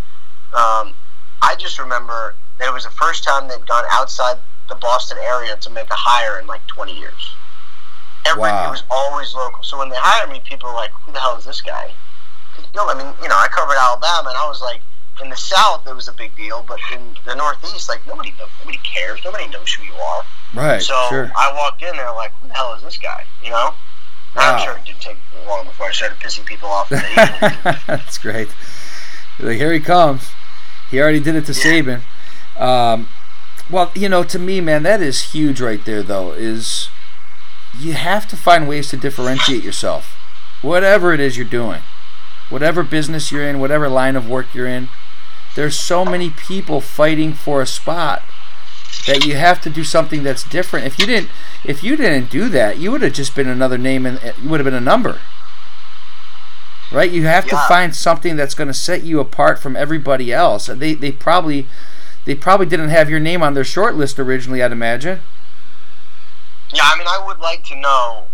[0.54, 0.94] Um,
[1.42, 4.38] I just remember that it was the first time they'd gone outside
[4.70, 7.36] the Boston area to make a hire in like 20 years.
[8.26, 8.68] Every, wow.
[8.68, 9.62] It was always local.
[9.64, 11.94] So when they hired me, people were like, who the hell is this guy?
[12.76, 14.82] No, I mean, you know, I covered Alabama, and I was like,
[15.24, 18.80] in the South, it was a big deal, but in the Northeast, like nobody, nobody
[18.80, 19.22] cares.
[19.24, 20.24] Nobody knows who you are.
[20.54, 20.82] Right.
[20.82, 21.32] So sure.
[21.36, 23.24] I walked in there like, who the hell is this guy?
[23.44, 23.74] You know.
[24.36, 24.56] Wow.
[24.56, 26.90] I'm sure it didn't take long before I started pissing people off.
[27.88, 28.50] That's great.
[29.40, 30.30] Like here he comes.
[30.92, 32.02] He already did it to yeah.
[32.58, 32.62] Saban.
[32.62, 33.08] Um,
[33.70, 36.04] well, you know, to me, man, that is huge right there.
[36.04, 36.90] Though, is
[37.78, 40.18] you have to find ways to differentiate yourself,
[40.62, 41.82] whatever it is you're doing
[42.50, 44.90] whatever business you're in, whatever line of work you're in,
[45.56, 48.22] there's so many people fighting for a spot
[49.08, 50.86] that you have to do something that's different.
[50.86, 51.30] If you didn't,
[51.64, 54.50] if you didn't do that, you would have just been another name and uh, you
[54.50, 55.20] would have been a number.
[56.92, 57.12] Right?
[57.12, 57.52] You have yeah.
[57.52, 60.68] to find something that's going to set you apart from everybody else.
[60.68, 61.68] They they probably
[62.26, 64.62] they probably didn't have your name on their short list originally.
[64.62, 65.22] I'd imagine.
[66.74, 68.26] Yeah, I mean, I would like to know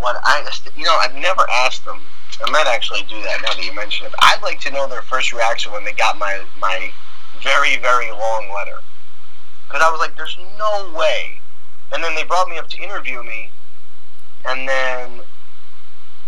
[0.00, 2.00] what I you know I've never asked them
[2.44, 4.14] I might actually do that now that you mention it.
[4.20, 6.92] I'd like to know their first reaction when they got my my
[7.42, 8.78] very very long letter,
[9.66, 11.40] because I was like, "There's no way."
[11.92, 13.50] And then they brought me up to interview me,
[14.44, 15.20] and then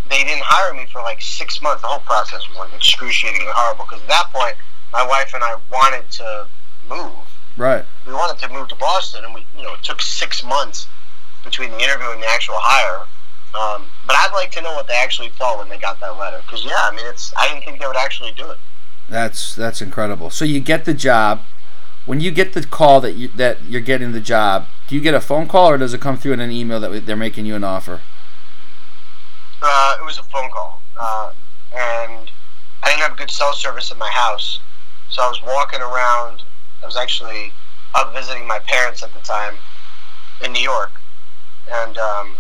[0.09, 1.83] they didn't hire me for like six months.
[1.83, 3.85] The whole process was like excruciatingly horrible.
[3.85, 4.57] Because at that point,
[4.93, 6.47] my wife and I wanted to
[6.89, 7.13] move.
[7.57, 7.85] Right.
[8.07, 10.87] We wanted to move to Boston, and we, you know, it took six months
[11.45, 13.07] between the interview and the actual hire.
[13.53, 16.41] Um, but I'd like to know what they actually thought when they got that letter,
[16.47, 18.59] because yeah, I mean, it's I didn't think they would actually do it.
[19.09, 20.31] That's that's incredible.
[20.31, 21.43] So you get the job.
[22.07, 25.15] When you get the call that you that you're getting the job, do you get
[25.15, 27.57] a phone call or does it come through in an email that they're making you
[27.57, 28.01] an offer?
[29.61, 31.31] Uh, it was a phone call, uh,
[31.73, 32.31] and
[32.83, 34.61] I didn't have good cell service in my house,
[35.11, 36.43] so I was walking around.
[36.83, 37.53] I was actually
[37.95, 39.59] up visiting my parents at the time
[40.43, 40.93] in New York,
[41.71, 42.37] and um,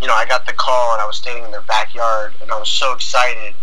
[0.00, 2.58] you know, I got the call and I was standing in their backyard and I
[2.58, 3.54] was so excited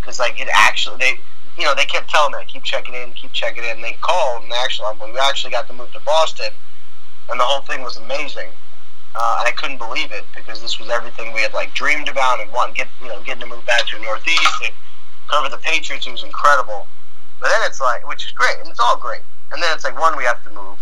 [0.00, 1.14] because like it actually they
[1.56, 3.70] you know they kept telling me keep checking in, keep checking in.
[3.70, 6.50] And they called and they actually we actually got to move to Boston
[7.28, 8.48] and the whole thing was amazing.
[9.18, 12.40] Uh, and I couldn't believe it because this was everything we had like dreamed about
[12.40, 14.72] and wanting get you know getting to move back to the Northeast and
[15.30, 16.06] cover the Patriots.
[16.06, 16.86] It was incredible.
[17.40, 19.20] But then it's like, which is great, and it's all great.
[19.52, 20.78] And then it's like, one, we have to move,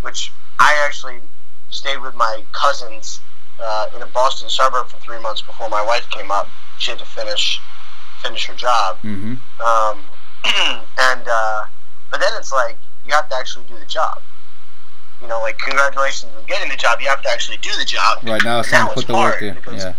[0.00, 1.20] which I actually
[1.70, 3.20] stayed with my cousins
[3.60, 6.48] uh, in a Boston suburb for three months before my wife came up.
[6.78, 7.60] She had to finish
[8.22, 8.98] finish her job.
[9.02, 9.34] Mm-hmm.
[9.64, 10.04] Um,
[10.98, 11.64] and uh,
[12.10, 14.18] but then it's like you have to actually do the job.
[15.20, 17.00] you know, like congratulations on getting the job.
[17.00, 18.18] You have to actually do the job.
[18.22, 19.58] Right now, it's time to put the work in.
[19.72, 19.94] Yeah.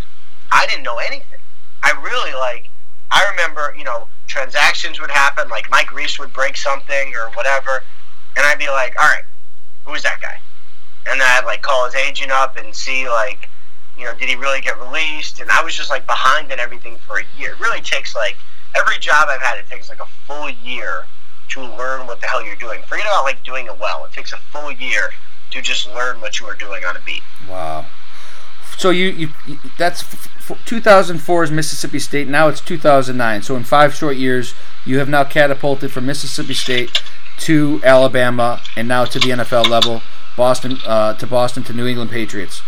[0.52, 1.39] I didn't know anything.
[1.84, 2.69] I really like.
[3.12, 5.50] I remember, you know, transactions would happen.
[5.50, 7.84] Like Mike Reiss would break something or whatever,
[8.38, 9.24] and I'd be like, "All right,
[9.86, 10.36] who's that guy?"
[11.08, 13.50] And then I'd like call his agent up and see like,
[13.97, 15.39] you know, did he really get released?
[15.39, 17.51] And I was just like behind in everything for a year.
[17.51, 18.38] It really takes like
[18.75, 19.58] every job I've had.
[19.60, 21.06] It takes like a full year
[21.49, 22.82] to learn what the hell you're doing.
[22.84, 24.06] Forget about like doing it well.
[24.06, 25.10] It takes a full year
[25.51, 27.23] to just learn what you are doing on a beat.
[27.49, 27.86] Wow.
[28.77, 29.30] So you, you,
[29.77, 30.04] that's
[30.65, 32.27] 2004 is Mississippi State.
[32.27, 33.43] Now it's 2009.
[33.43, 34.54] So in five short years,
[34.86, 37.04] you have now catapulted from Mississippi State
[37.41, 40.01] to Alabama and now to the NFL level,
[40.38, 42.62] Boston uh, to Boston to New England Patriots.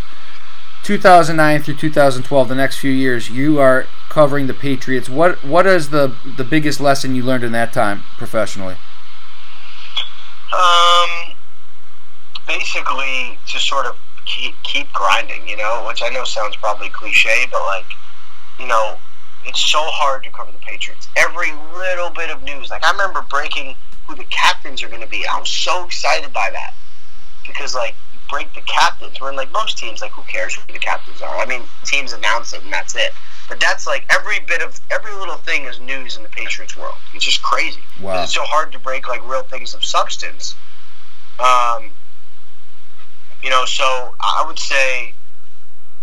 [0.83, 5.09] 2009 through 2012, the next few years, you are covering the Patriots.
[5.09, 8.75] What what is the the biggest lesson you learned in that time professionally?
[10.53, 11.35] Um,
[12.45, 17.47] basically, to sort of keep keep grinding, you know, which I know sounds probably cliche,
[17.49, 17.87] but like,
[18.59, 18.97] you know,
[19.45, 21.07] it's so hard to cover the Patriots.
[21.15, 23.75] Every little bit of news, like I remember breaking
[24.07, 25.25] who the captains are going to be.
[25.25, 26.73] I was so excited by that
[27.47, 27.95] because like
[28.33, 29.21] break the captains.
[29.21, 31.37] We're in like most teams, like who cares who the captains are?
[31.37, 33.11] I mean, teams announce it and that's it.
[33.47, 36.95] But that's like every bit of every little thing is news in the Patriots world.
[37.13, 37.81] It's just crazy.
[38.01, 38.23] Wow.
[38.23, 40.55] It's so hard to break like real things of substance.
[41.39, 41.91] Um,
[43.43, 45.13] you know, so I would say,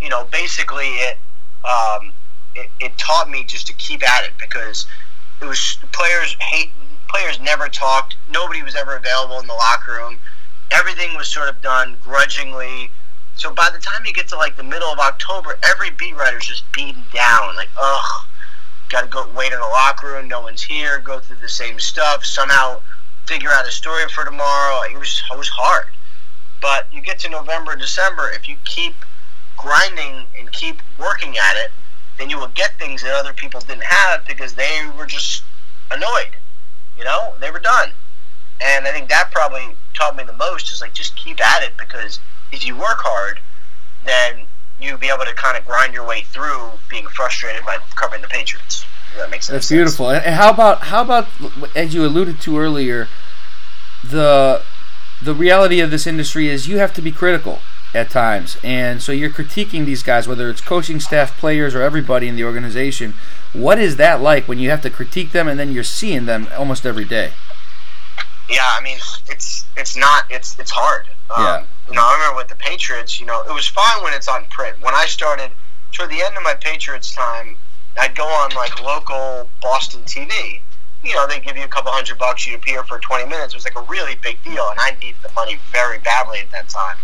[0.00, 1.18] you know, basically it,
[1.64, 2.12] um,
[2.54, 4.86] it, it taught me just to keep at it because
[5.42, 6.70] it was players hate
[7.08, 8.14] players never talked.
[8.30, 10.20] Nobody was ever available in the locker room.
[10.70, 12.90] Everything was sort of done grudgingly.
[13.36, 16.46] So by the time you get to like the middle of October, every beat writer's
[16.46, 17.56] just beaten down.
[17.56, 18.24] Like, ugh,
[18.90, 20.28] got to go wait in the locker room.
[20.28, 20.98] No one's here.
[20.98, 22.24] Go through the same stuff.
[22.24, 22.80] Somehow
[23.26, 24.82] figure out a story for tomorrow.
[24.90, 25.86] It was it was hard.
[26.60, 28.94] But you get to November December, if you keep
[29.56, 31.70] grinding and keep working at it,
[32.18, 35.42] then you will get things that other people didn't have because they were just
[35.90, 36.36] annoyed.
[36.98, 37.92] You know, they were done.
[38.60, 41.72] And I think that probably taught me the most is like just keep at it
[41.78, 42.20] because
[42.52, 43.40] if you work hard,
[44.04, 44.46] then
[44.80, 48.28] you'll be able to kind of grind your way through being frustrated by covering the
[48.28, 48.84] Patriots.
[49.16, 49.54] that makes sense.
[49.54, 50.10] That's beautiful.
[50.10, 51.28] And how about how about
[51.74, 53.08] as you alluded to earlier,
[54.04, 54.62] the
[55.22, 57.60] the reality of this industry is you have to be critical
[57.94, 58.56] at times.
[58.62, 62.44] And so you're critiquing these guys, whether it's coaching staff, players, or everybody in the
[62.44, 63.14] organization.
[63.52, 66.48] What is that like when you have to critique them and then you're seeing them
[66.56, 67.32] almost every day?
[68.50, 71.06] Yeah, I mean, it's it's not it's it's hard.
[71.30, 71.64] Um, yeah.
[71.88, 73.20] You know, I remember with the Patriots.
[73.20, 74.80] You know, it was fine when it's on print.
[74.80, 75.50] When I started
[75.92, 77.56] toward the end of my Patriots time,
[77.98, 80.60] I'd go on like local Boston TV,
[81.02, 83.54] you know, they give you a couple hundred bucks, you appear for 20 minutes.
[83.54, 86.50] It was like a really big deal, and I needed the money very badly at
[86.52, 86.96] that time.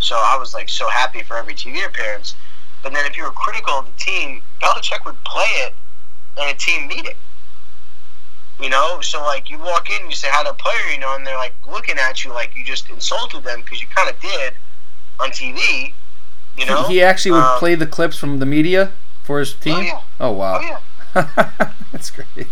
[0.00, 2.34] So I was like so happy for every TV appearance.
[2.82, 5.74] But then if you were critical of the team, Belichick would play it
[6.36, 7.14] in a team meeting.
[8.62, 11.00] You know, so like you walk in and you say hi to a player, you
[11.00, 14.08] know, and they're like looking at you like you just insulted them because you kind
[14.08, 14.54] of did
[15.18, 15.92] on TV.
[16.56, 18.92] You know, he actually would um, play the clips from the media
[19.24, 19.74] for his team.
[19.74, 20.00] Oh, yeah.
[20.20, 20.80] oh wow, oh,
[21.16, 21.72] yeah.
[21.92, 22.46] that's great.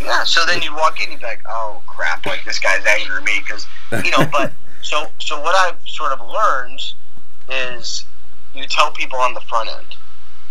[0.00, 0.22] Yeah.
[0.22, 3.40] So then you walk in, you're like, oh crap, like this guy's angry at me
[3.40, 3.66] because
[4.04, 4.28] you know.
[4.30, 4.52] But
[4.82, 6.80] so so what I've sort of learned
[7.48, 8.04] is
[8.54, 9.96] you tell people on the front end,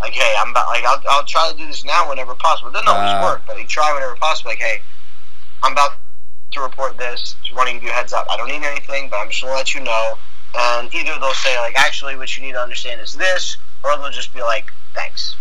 [0.01, 2.69] like, hey, I'm about, like I'll, I'll try to do this now whenever possible.
[2.69, 4.51] It doesn't always uh, work, but you try whenever possible.
[4.51, 4.81] Like, hey,
[5.63, 5.91] I'm about
[6.53, 7.35] to report this.
[7.43, 8.25] Just wanting to give you a heads up.
[8.29, 10.17] I don't need anything, but I'm just gonna let you know.
[10.53, 14.11] And either they'll say like, actually, what you need to understand is this, or they'll
[14.11, 15.35] just be like, thanks.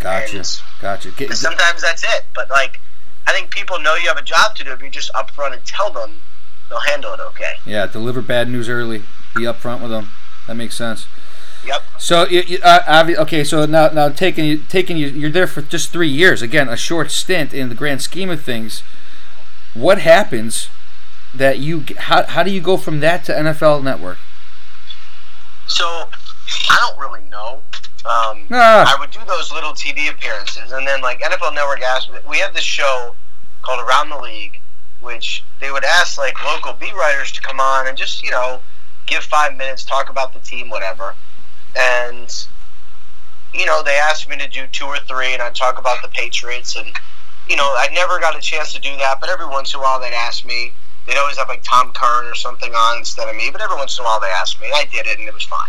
[0.00, 0.36] Gotcha.
[0.36, 1.10] And gotcha.
[1.12, 2.80] Get, sometimes that's it, but like
[3.26, 4.72] I think people know you have a job to do.
[4.72, 6.20] If you just upfront and tell them,
[6.68, 7.54] they'll handle it okay.
[7.64, 9.04] Yeah, deliver bad news early.
[9.34, 10.10] Be upfront with them.
[10.46, 11.06] That makes sense.
[11.66, 11.82] Yep.
[11.98, 12.26] So,
[12.62, 13.44] uh, okay.
[13.44, 16.42] So now, now taking you, taking you, you're there for just three years.
[16.42, 18.82] Again, a short stint in the grand scheme of things.
[19.72, 20.68] What happens
[21.34, 21.84] that you?
[21.98, 24.18] How, how do you go from that to NFL Network?
[25.66, 25.84] So,
[26.70, 27.62] I don't really know.
[28.04, 28.94] Um, ah.
[28.94, 32.52] I would do those little TV appearances, and then like NFL Network asked, we had
[32.52, 33.14] this show
[33.62, 34.60] called Around the League,
[35.00, 38.60] which they would ask like local beat writers to come on and just you know
[39.06, 41.14] give five minutes, talk about the team, whatever,
[41.76, 42.30] and
[43.52, 46.08] you know they asked me to do two or three, and I'd talk about the
[46.08, 46.94] Patriots, and
[47.48, 49.82] you know I never got a chance to do that, but every once in a
[49.82, 50.72] while they'd ask me.
[51.06, 53.98] They'd always have like Tom Curran or something on instead of me, but every once
[53.98, 55.68] in a while they asked me, and I did it, and it was fine.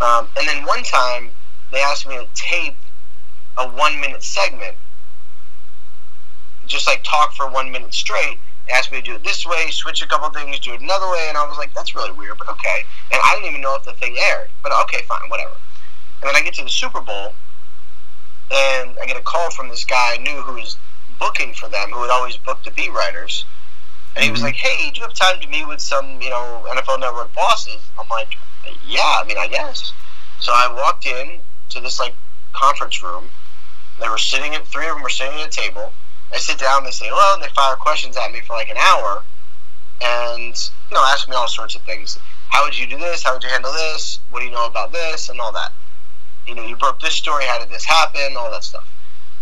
[0.00, 1.30] Um, and then one time
[1.70, 2.76] they asked me to tape
[3.56, 4.76] a one minute segment,
[6.66, 8.38] just like talk for one minute straight.
[8.72, 11.26] Asked me to do it this way, switch a couple things, do it another way,
[11.28, 12.84] and I was like, that's really weird, but okay.
[13.12, 15.54] And I didn't even know if the thing aired, but okay, fine, whatever.
[16.22, 17.34] And then I get to the Super Bowl,
[18.50, 20.76] and I get a call from this guy I knew who was
[21.18, 23.44] booking for them, who had always booked the beat writers.
[24.14, 24.44] And he was Mhm.
[24.44, 27.82] like, "Hey, do you have time to meet with some, you know, NFL Network bosses?"
[28.00, 28.36] I'm like,
[28.82, 29.92] "Yeah, I mean, I guess."
[30.40, 32.14] So I walked in to this like
[32.52, 33.30] conference room.
[33.98, 35.92] They were sitting at three of them were sitting at a table.
[36.32, 38.76] I sit down, they say hello, and they fire questions at me for like an
[38.76, 39.22] hour,
[40.02, 40.54] and
[40.90, 42.18] you know, ask me all sorts of things.
[42.48, 43.22] How would you do this?
[43.22, 44.18] How would you handle this?
[44.30, 45.28] What do you know about this?
[45.28, 45.72] And all that.
[46.46, 47.44] You know, you broke this story.
[47.44, 48.36] How did this happen?
[48.36, 48.88] All that stuff.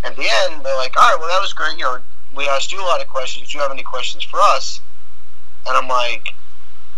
[0.05, 1.79] At the end, they're like, "All right, well, that was great.
[1.79, 1.99] You know,
[2.35, 3.51] we asked you a lot of questions.
[3.51, 4.81] Do you have any questions for us?"
[5.66, 6.35] And I'm like,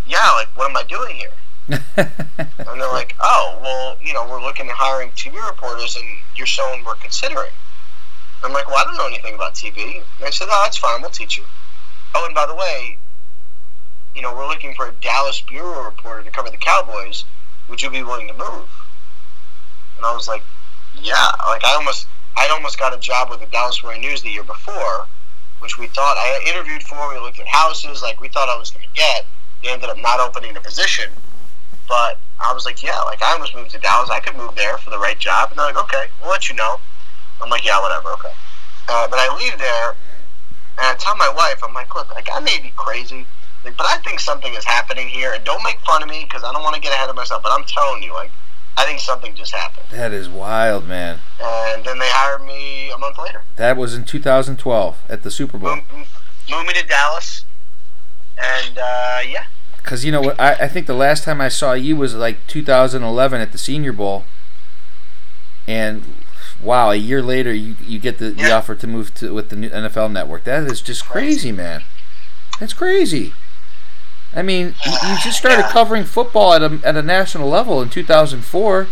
[0.06, 0.30] "Yeah.
[0.32, 1.32] Like, what am I doing here?"
[1.96, 6.46] And they're like, "Oh, well, you know, we're looking at hiring TV reporters, and you're
[6.46, 7.52] someone we're considering."
[8.46, 11.02] I'm like, "Well, I don't know anything about TV." And they said, "Oh, that's fine.
[11.02, 11.44] We'll teach you."
[12.14, 12.98] Oh, and by the way,
[14.14, 17.24] you know, we're looking for a Dallas bureau reporter to cover the Cowboys.
[17.68, 18.68] Would you be willing to move?
[19.96, 20.44] And I was like,
[20.94, 22.06] "Yeah." Like, I almost,
[22.36, 25.08] I almost got a job with the Dallas Morning News the year before,
[25.58, 27.12] which we thought I interviewed for.
[27.12, 29.26] We looked at houses, like we thought I was going to get.
[29.62, 31.10] They ended up not opening the position.
[31.88, 34.10] But I was like, yeah, like I almost moved to Dallas.
[34.10, 35.50] I could move there for the right job.
[35.50, 36.78] And they're like, okay, we'll let you know.
[37.40, 38.32] I'm like, yeah, whatever, okay.
[38.88, 39.90] Uh, but I leave there,
[40.78, 43.26] and I tell my wife, I'm like, look, like I may be crazy,
[43.64, 45.32] like, but I think something is happening here.
[45.32, 47.42] And don't make fun of me because I don't want to get ahead of myself.
[47.42, 48.30] But I'm telling you, like,
[48.76, 49.86] I think something just happened.
[49.90, 51.18] that is wild, man.
[51.40, 53.42] And then they hired me a month later.
[53.56, 55.76] That was in 2012 at the Super Bowl.
[55.76, 56.08] Moved,
[56.50, 57.44] moved me to Dallas,
[58.38, 59.44] and uh, yeah,
[59.78, 62.46] Because you know what, I, I think the last time I saw you was like
[62.46, 64.26] 2011 at the Senior Bowl,
[65.66, 66.04] and
[66.62, 69.56] wow, a year later you you get the, the offer to move to with the
[69.56, 70.44] new NFL Network.
[70.44, 71.82] That is just crazy, man.
[72.60, 73.32] That's crazy.
[74.34, 75.70] I mean, you, you just started Yeah.
[75.70, 78.88] covering football at a at a national level in 2004,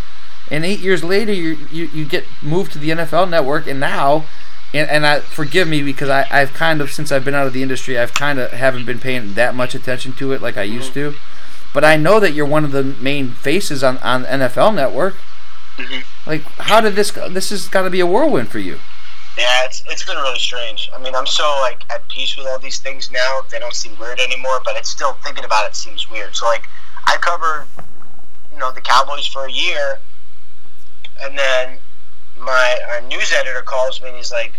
[0.50, 4.24] and eight years later you you, you get moved to the NFL Network, and now.
[4.76, 7.52] And, and I forgive me because I, I've kind of since I've been out of
[7.52, 10.64] the industry I've kind of haven't been paying that much attention to it like I
[10.64, 11.14] used to,
[11.72, 15.14] but I know that you're one of the main faces on, on NFL Network.
[15.76, 16.02] Mhm.
[16.26, 17.10] Like, how did this?
[17.10, 18.78] This has got to be a whirlwind for you.
[19.36, 20.88] Yeah, it's it's been really strange.
[20.94, 23.98] I mean, I'm so like at peace with all these things now; they don't seem
[23.98, 24.60] weird anymore.
[24.64, 26.34] But it's still thinking about it seems weird.
[26.34, 26.64] So like,
[27.06, 27.66] I covered,
[28.52, 29.98] you know, the Cowboys for a year,
[31.22, 31.78] and then
[32.38, 34.54] my our news editor calls me and he's like,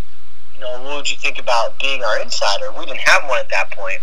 [0.53, 2.71] you know, what would you think about being our insider?
[2.77, 3.99] We didn't have one at that point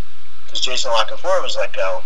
[0.47, 2.03] because Jason La Canfora was let go.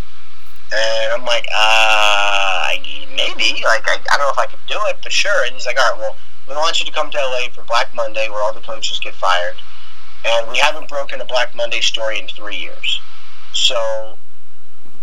[0.72, 2.68] And I'm like, uh,
[3.14, 3.62] maybe.
[3.64, 5.44] Like, I, I don't know if I could do it, but sure.
[5.46, 6.16] And he's like, all right, well,
[6.48, 9.14] we want you to come to LA for Black Monday, where all the coaches get
[9.14, 9.62] fired.
[10.24, 13.00] And we haven't broken a Black Monday story in three years.
[13.52, 14.18] So,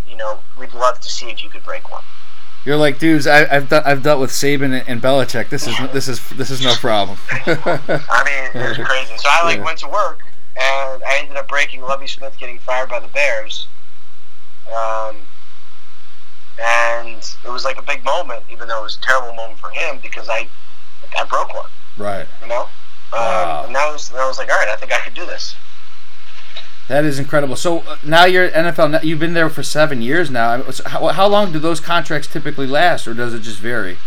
[0.06, 2.02] you know, we'd love to see if you could break one.
[2.65, 5.49] You're like, dudes, I, I've done, I've dealt with Saban and, Belichick.
[5.49, 7.17] This is this is this is no problem.
[7.30, 9.17] I mean, it was crazy.
[9.17, 9.65] So I like Yeah.
[9.65, 10.21] went to work,
[10.56, 13.67] and I ended up breaking Lovie Smith getting fired by the Bears.
[14.73, 15.17] Um,
[16.59, 19.69] and it was like a big moment, even though it was a terrible moment for
[19.69, 20.47] him because I,
[21.01, 21.69] like, I broke one.
[21.97, 22.27] right.
[22.41, 22.61] You know.
[22.61, 22.69] Um,
[23.19, 23.63] Wow.
[23.67, 25.55] And that was, I was like, all right, I think I could do this.
[26.89, 27.55] That is incredible.
[27.55, 29.03] So uh, now you're NFL.
[29.03, 30.61] You've been there for seven years now.
[30.71, 33.97] So How, how long do those contracts typically last, or does it just vary?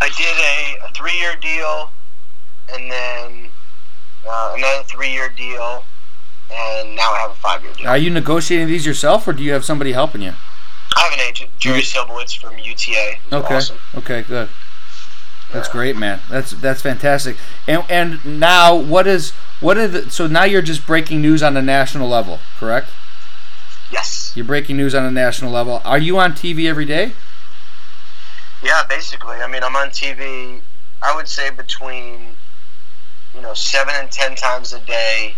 [0.00, 1.90] I did a, a three-year deal,
[2.72, 3.50] and then
[4.28, 5.84] uh, another three-year deal,
[6.52, 7.86] and now I have a five-year deal.
[7.86, 10.34] Are you negotiating these yourself, or do you have somebody helping you?
[10.96, 13.16] I have an agent, Jerry Silbowitz from UTA.
[13.32, 13.54] Okay.
[13.54, 13.78] Awesome.
[13.94, 14.22] Okay.
[14.22, 14.48] Good.
[15.52, 16.20] That's great, man.
[16.28, 17.36] That's that's fantastic.
[17.68, 19.30] And and now what is
[19.60, 22.88] what are the so now you're just breaking news on a national level, correct?
[23.90, 24.32] Yes.
[24.34, 25.80] You're breaking news on a national level.
[25.84, 27.12] Are you on TV every day?
[28.62, 29.36] Yeah, basically.
[29.36, 30.60] I mean, I'm on TV.
[31.02, 32.32] I would say between
[33.34, 35.36] you know seven and ten times a day.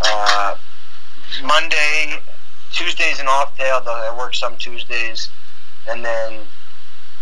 [0.00, 0.56] Uh,
[1.42, 2.18] Monday,
[2.74, 5.28] Tuesday's an off day, although I work some Tuesdays,
[5.88, 6.40] and then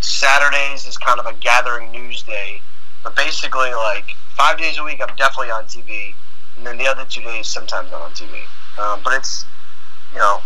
[0.01, 2.61] Saturdays is kind of a gathering news day.
[3.05, 4.05] But basically, like
[4.37, 6.14] five days a week, I'm definitely on TV,
[6.57, 8.41] and then the other two days, sometimes I'm on TV.
[8.79, 9.45] Um, but it's
[10.12, 10.41] you know,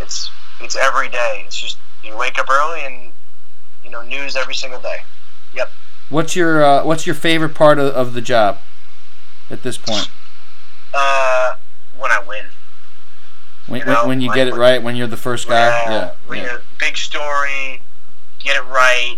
[0.00, 0.30] it's
[0.60, 1.42] it's every day.
[1.46, 3.12] It's just you wake up early and
[3.84, 4.98] you know news every single day.
[5.54, 5.70] Yep.
[6.08, 8.58] What's your uh, what's your favorite part of, of the job
[9.50, 10.08] at this point?
[10.94, 11.54] Uh,
[11.98, 12.46] when I win,
[13.66, 15.68] When, You know, when you like get it right, when you're the first guy.
[15.68, 16.10] Yeah.
[16.26, 16.44] when yeah.
[16.52, 17.80] you're big story,
[18.42, 19.16] get it right.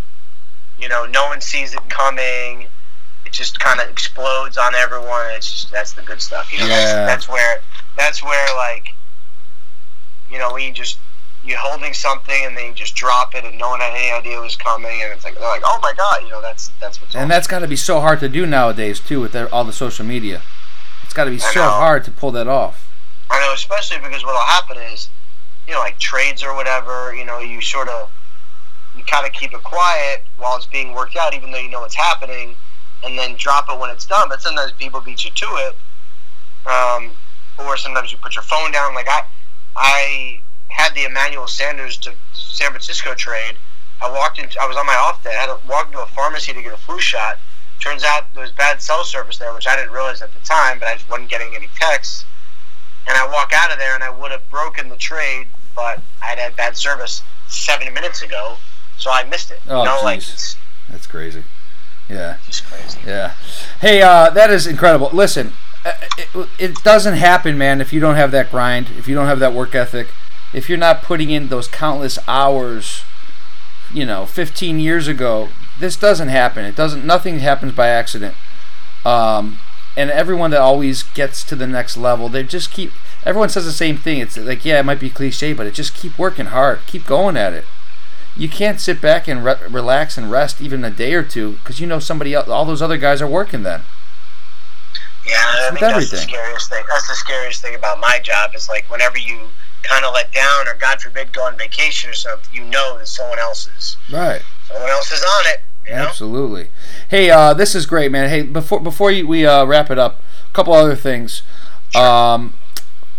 [0.79, 2.67] You know, no one sees it coming.
[3.25, 5.27] It just kind of explodes on everyone.
[5.31, 6.53] It's just that's the good stuff.
[6.53, 6.77] You know, Yeah.
[7.07, 7.61] that's, that's where
[7.97, 8.89] that's where like
[10.31, 10.99] You know, when you just
[11.45, 14.39] you're holding something and then you just drop it and no one had any idea
[14.39, 17.01] it was coming and it's like they're like, oh my god, you know, that's that's
[17.01, 17.15] what's.
[17.15, 20.05] And that's got to be so hard to do nowadays too, with all the social
[20.07, 20.43] media.
[21.03, 21.71] It's got to be I so know.
[21.71, 22.84] hard to pull that off.
[23.31, 25.09] I know, especially because what'll happen is,
[25.67, 28.11] you know, like trades or whatever, you know, you sort of,
[28.97, 31.81] you kind of keep it quiet while it's being worked out, even though you know
[31.81, 32.55] what's happening,
[33.03, 34.29] and then drop it when it's done.
[34.29, 35.77] But sometimes people beat you to it,
[36.67, 37.13] um,
[37.59, 38.95] or sometimes you put your phone down.
[38.95, 39.23] Like I,
[39.77, 43.57] I had the Emmanuel Sanders to San Francisco trade.
[44.03, 44.49] I walked in.
[44.61, 45.31] I was on my off day.
[45.31, 47.39] I had to walk into a pharmacy to get a flu shot.
[47.81, 50.79] Turns out there was bad cell service there, which I didn't realize at the time,
[50.79, 52.25] but I wasn't getting any texts
[53.07, 56.39] and I walk out of there and I would have broken the trade, but I'd
[56.39, 58.57] had bad service 70 minutes ago,
[58.99, 59.61] so I missed it.
[59.69, 60.57] Oh, you know, like it's
[60.91, 61.45] That's crazy.
[62.09, 62.37] Yeah.
[62.47, 63.01] just crazy.
[63.07, 63.35] Yeah.
[63.81, 65.11] Hey, uh, that is incredible.
[65.13, 65.53] Listen,
[65.85, 69.27] uh, it, it doesn't happen, man, if you don't have that grind, if you don't
[69.27, 70.09] have that work ethic,
[70.53, 73.03] if you're not putting in those countless hours,
[73.93, 75.49] you know, 15 years ago,
[75.79, 76.65] this doesn't happen.
[76.65, 77.05] It doesn't.
[77.05, 78.37] Nothing happens by accident.
[79.05, 79.59] Um,
[79.97, 82.93] and everyone that always gets to the next level, they just keep.
[83.25, 84.19] Everyone says the same thing.
[84.19, 87.37] It's like, yeah, it might be cliche, but it just keep working hard, keep going
[87.37, 87.65] at it.
[88.37, 91.79] You can't sit back and re- relax and rest even a day or two because
[91.81, 93.83] you know somebody else, all those other guys are working then.
[95.27, 96.19] Yeah, I think that's the everything.
[96.29, 96.85] scariest thing.
[96.91, 99.39] That's the scariest thing about my job is like whenever you
[99.83, 103.07] kind of let down or God forbid go on vacation or something, you know that
[103.09, 104.43] someone else is Right.
[104.69, 105.63] someone else is on it.
[105.89, 106.09] You know?
[107.11, 108.31] Hey, uh, this is great, man.
[108.31, 111.43] Hey, before before you, we uh, wrap it up, a couple other things.
[111.95, 112.55] Um,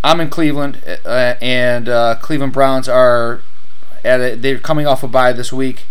[0.03, 3.41] I'm in Cleveland, uh, and uh, Cleveland Browns are
[4.03, 5.85] at a, they're coming off a bye this week.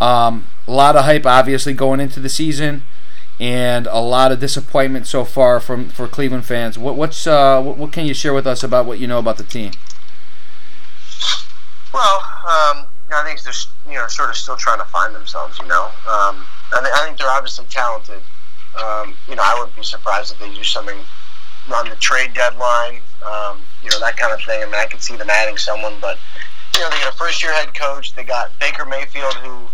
[0.00, 2.82] Um, a lot of hype, obviously, going into the season,
[3.40, 6.78] and a lot of disappointment so far from for Cleveland fans.
[6.78, 9.38] What what's uh, what, what can you share with us about what you know about
[9.38, 9.72] the team?
[11.92, 13.52] Well, um, I think they're
[13.92, 15.58] you know sort of still trying to find themselves.
[15.58, 16.44] You know, um,
[16.74, 18.20] I, th- I think they're obviously talented.
[18.82, 20.98] Um, you know, I wouldn't be surprised if they do something
[21.72, 23.00] on the trade deadline.
[23.24, 24.62] Um, you know, that kind of thing.
[24.62, 26.18] I mean, I could see them adding someone, but
[26.74, 28.14] you know, they got a first-year head coach.
[28.14, 29.68] They got Baker Mayfield, who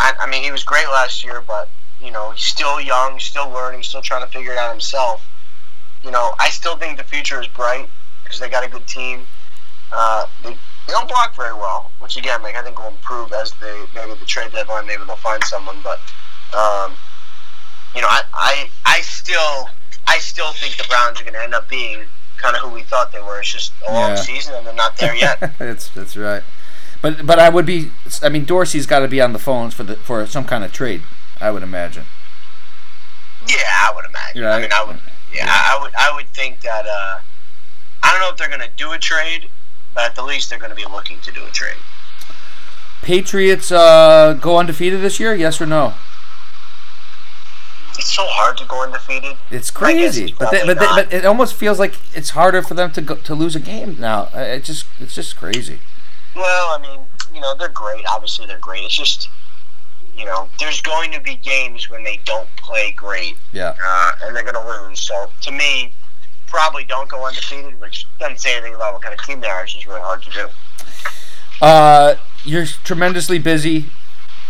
[0.00, 1.68] I, I mean, he was great last year, but
[2.00, 5.26] you know, he's still young, still learning, still trying to figure it out himself.
[6.04, 7.88] You know, I still think the future is bright
[8.22, 9.26] because they got a good team.
[9.90, 13.52] Uh, they, they don't block very well, which again, like I think will improve as
[13.54, 14.86] they maybe the trade deadline.
[14.86, 16.00] Maybe they'll find someone, but
[16.56, 16.92] um,
[17.94, 19.68] you know, I, I I still
[20.06, 22.04] I still think the Browns are going to end up being
[22.38, 23.40] kind of who we thought they were.
[23.40, 24.14] It's just a long Yeah.
[24.16, 25.52] season, and they're not there yet.
[25.58, 26.42] that's that's right.
[27.02, 27.90] But but I would be.
[28.22, 30.72] I mean, Dorsey's got to be on the phones for the for some kind of
[30.72, 31.02] trade.
[31.40, 32.04] I would imagine.
[33.46, 33.56] yeah,
[33.88, 34.44] I would imagine.
[34.44, 35.00] I mean, I would.
[35.32, 35.92] Yeah, I, I would.
[35.98, 36.86] I would think that.
[36.86, 37.18] Uh,
[38.02, 39.48] I don't know if they're going to do a trade,
[39.94, 41.76] but at the least they're going to be looking to do a trade.
[43.02, 45.34] Patriots uh, go undefeated this year?
[45.34, 45.94] Yes or no?
[47.98, 49.36] It's so hard to go undefeated.
[49.50, 52.90] It's crazy, but they, but they, but it almost feels like it's harder for them
[52.92, 54.28] to go, to lose a game now.
[54.34, 55.80] It just it's just crazy.
[56.36, 57.00] Well, I mean,
[57.34, 58.04] you know, they're great.
[58.08, 58.84] Obviously, they're great.
[58.84, 59.28] It's just,
[60.16, 63.74] you know, there's going to be games when they don't play great, Yeah.
[63.84, 65.00] uh, and they're going to lose.
[65.00, 65.92] So, to me,
[66.46, 69.64] probably don't go undefeated, which doesn't say anything about what kind of team they are.
[69.64, 70.48] It's just really hard to do.
[71.60, 73.86] Uh, you're tremendously busy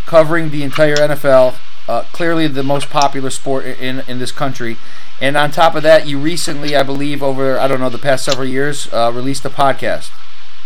[0.07, 1.55] covering the entire NFL.
[1.89, 4.77] Uh, clearly, the most popular sport in in this country.
[5.21, 8.25] And on top of that, you recently, I believe, over I don't know the past
[8.25, 10.11] several years, uh, released a podcast.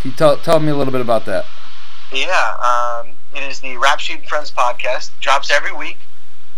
[0.01, 1.45] Can you tell tell me a little bit about that?
[2.13, 5.11] Yeah, um, it is the Rap Sheet and Friends podcast.
[5.21, 5.99] Drops every week.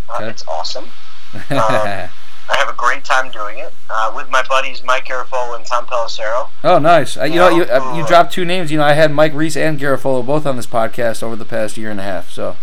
[0.09, 0.29] Uh, Okay.
[0.31, 0.87] It's awesome.
[1.51, 5.87] I have a great time doing it uh, with my buddies Mike Garafolo and Tom
[5.87, 6.49] Pelissero.
[6.62, 7.17] oh, nice.
[7.17, 7.79] Uh, you know, you, Yeah.
[7.79, 8.71] uh, you dropped two names.
[8.71, 11.77] You know, I had Mike Reiss and Garafolo both on this podcast over the past
[11.79, 12.31] year and a half.
[12.31, 12.57] So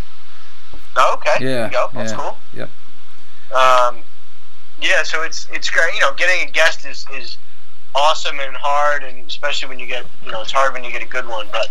[0.97, 1.35] okay.
[1.39, 1.89] There yeah, you go.
[1.93, 2.37] That's yeah, cool.
[2.53, 2.69] Yep.
[3.53, 4.03] Um,
[4.81, 5.93] yeah, so it's it's great.
[5.93, 7.37] You know, getting a guest is, is
[7.93, 11.03] awesome and hard, and especially when you get you know it's hard when you get
[11.03, 11.69] a good one, but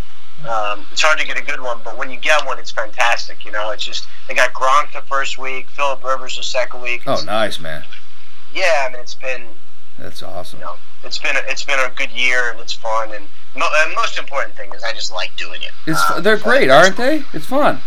[0.48, 1.80] um, it's hard to get a good one.
[1.84, 3.44] But when you get one, it's fantastic.
[3.44, 7.02] You know, it's just they got Gronk the first week, Philip Rivers the second week.
[7.06, 7.84] Oh, nice, man.
[8.54, 9.46] Yeah, I mean it's been
[9.98, 10.58] That's awesome.
[10.58, 13.70] you know it's been a, it's been a good year and it's fun and, mo-
[13.78, 15.70] and most important thing is I just like doing it.
[15.86, 17.24] It's Uh, they're great, aren't they?
[17.32, 17.80] It's fun.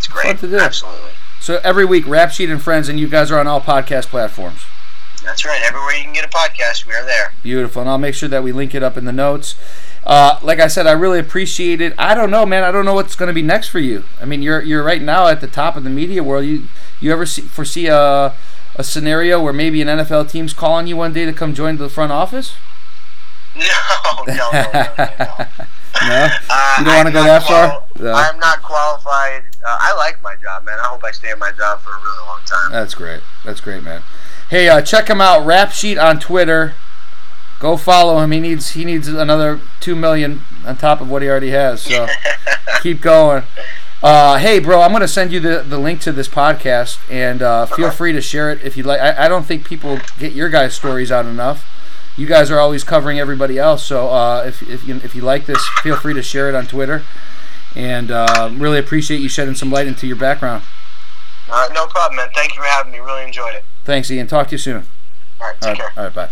[0.00, 0.24] It's great.
[0.24, 0.58] fun to do.
[0.58, 1.10] Absolutely.
[1.42, 4.62] So every week, Rap Sheet and Friends, and you guys are on all podcast platforms.
[5.22, 5.60] That's right.
[5.62, 7.34] Everywhere you can get a podcast, we are there.
[7.42, 9.54] Beautiful, and I'll make sure that we link it up in the notes.
[10.02, 11.92] Uh, like I said, I really appreciate it.
[11.98, 12.64] I don't know, man.
[12.64, 14.04] I don't know what's going to be next for you.
[14.20, 16.46] I mean, you're you're right now at the top of the media world.
[16.46, 16.68] You
[17.00, 18.34] you ever see, foresee a
[18.76, 21.90] a scenario where maybe an NFL team's calling you one day to come join the
[21.90, 22.54] front office?
[23.56, 25.04] No, no, no, no, no.
[25.18, 25.46] no.
[26.06, 27.82] no, Uh, you don't want to go that far.
[27.98, 28.12] No.
[28.12, 29.42] I'm not qualified.
[29.64, 30.78] Uh, I like my job, man.
[30.78, 32.72] I hope I stay in my job for a really long time.
[32.72, 33.20] That's great.
[33.44, 34.02] That's great, man.
[34.48, 36.74] Hey, uh, check him out, Rap Sheet on Twitter.
[37.58, 38.30] Go follow him.
[38.30, 41.82] He needs he needs another two million on top of what he already has.
[41.82, 42.06] So
[42.82, 43.44] keep going.
[44.02, 47.66] Uh, hey, bro, I'm gonna send you the, the link to this podcast, and uh,
[47.66, 48.98] feel free to share it if you'd like.
[48.98, 51.66] I, I don't think people get your guys' stories out enough.
[52.16, 55.44] You guys are always covering everybody else, so uh, if if you if you like
[55.44, 57.02] this, feel free to share it on Twitter.
[57.76, 60.64] And uh, really appreciate you shedding some light into your background.
[61.48, 62.28] No problem, man.
[62.34, 62.98] Thank you for having me.
[62.98, 63.64] Really enjoyed it.
[63.84, 64.26] Thanks, Ian.
[64.26, 64.84] Talk to you soon.
[65.40, 65.92] All right, take right, care.
[65.96, 66.30] all right bye.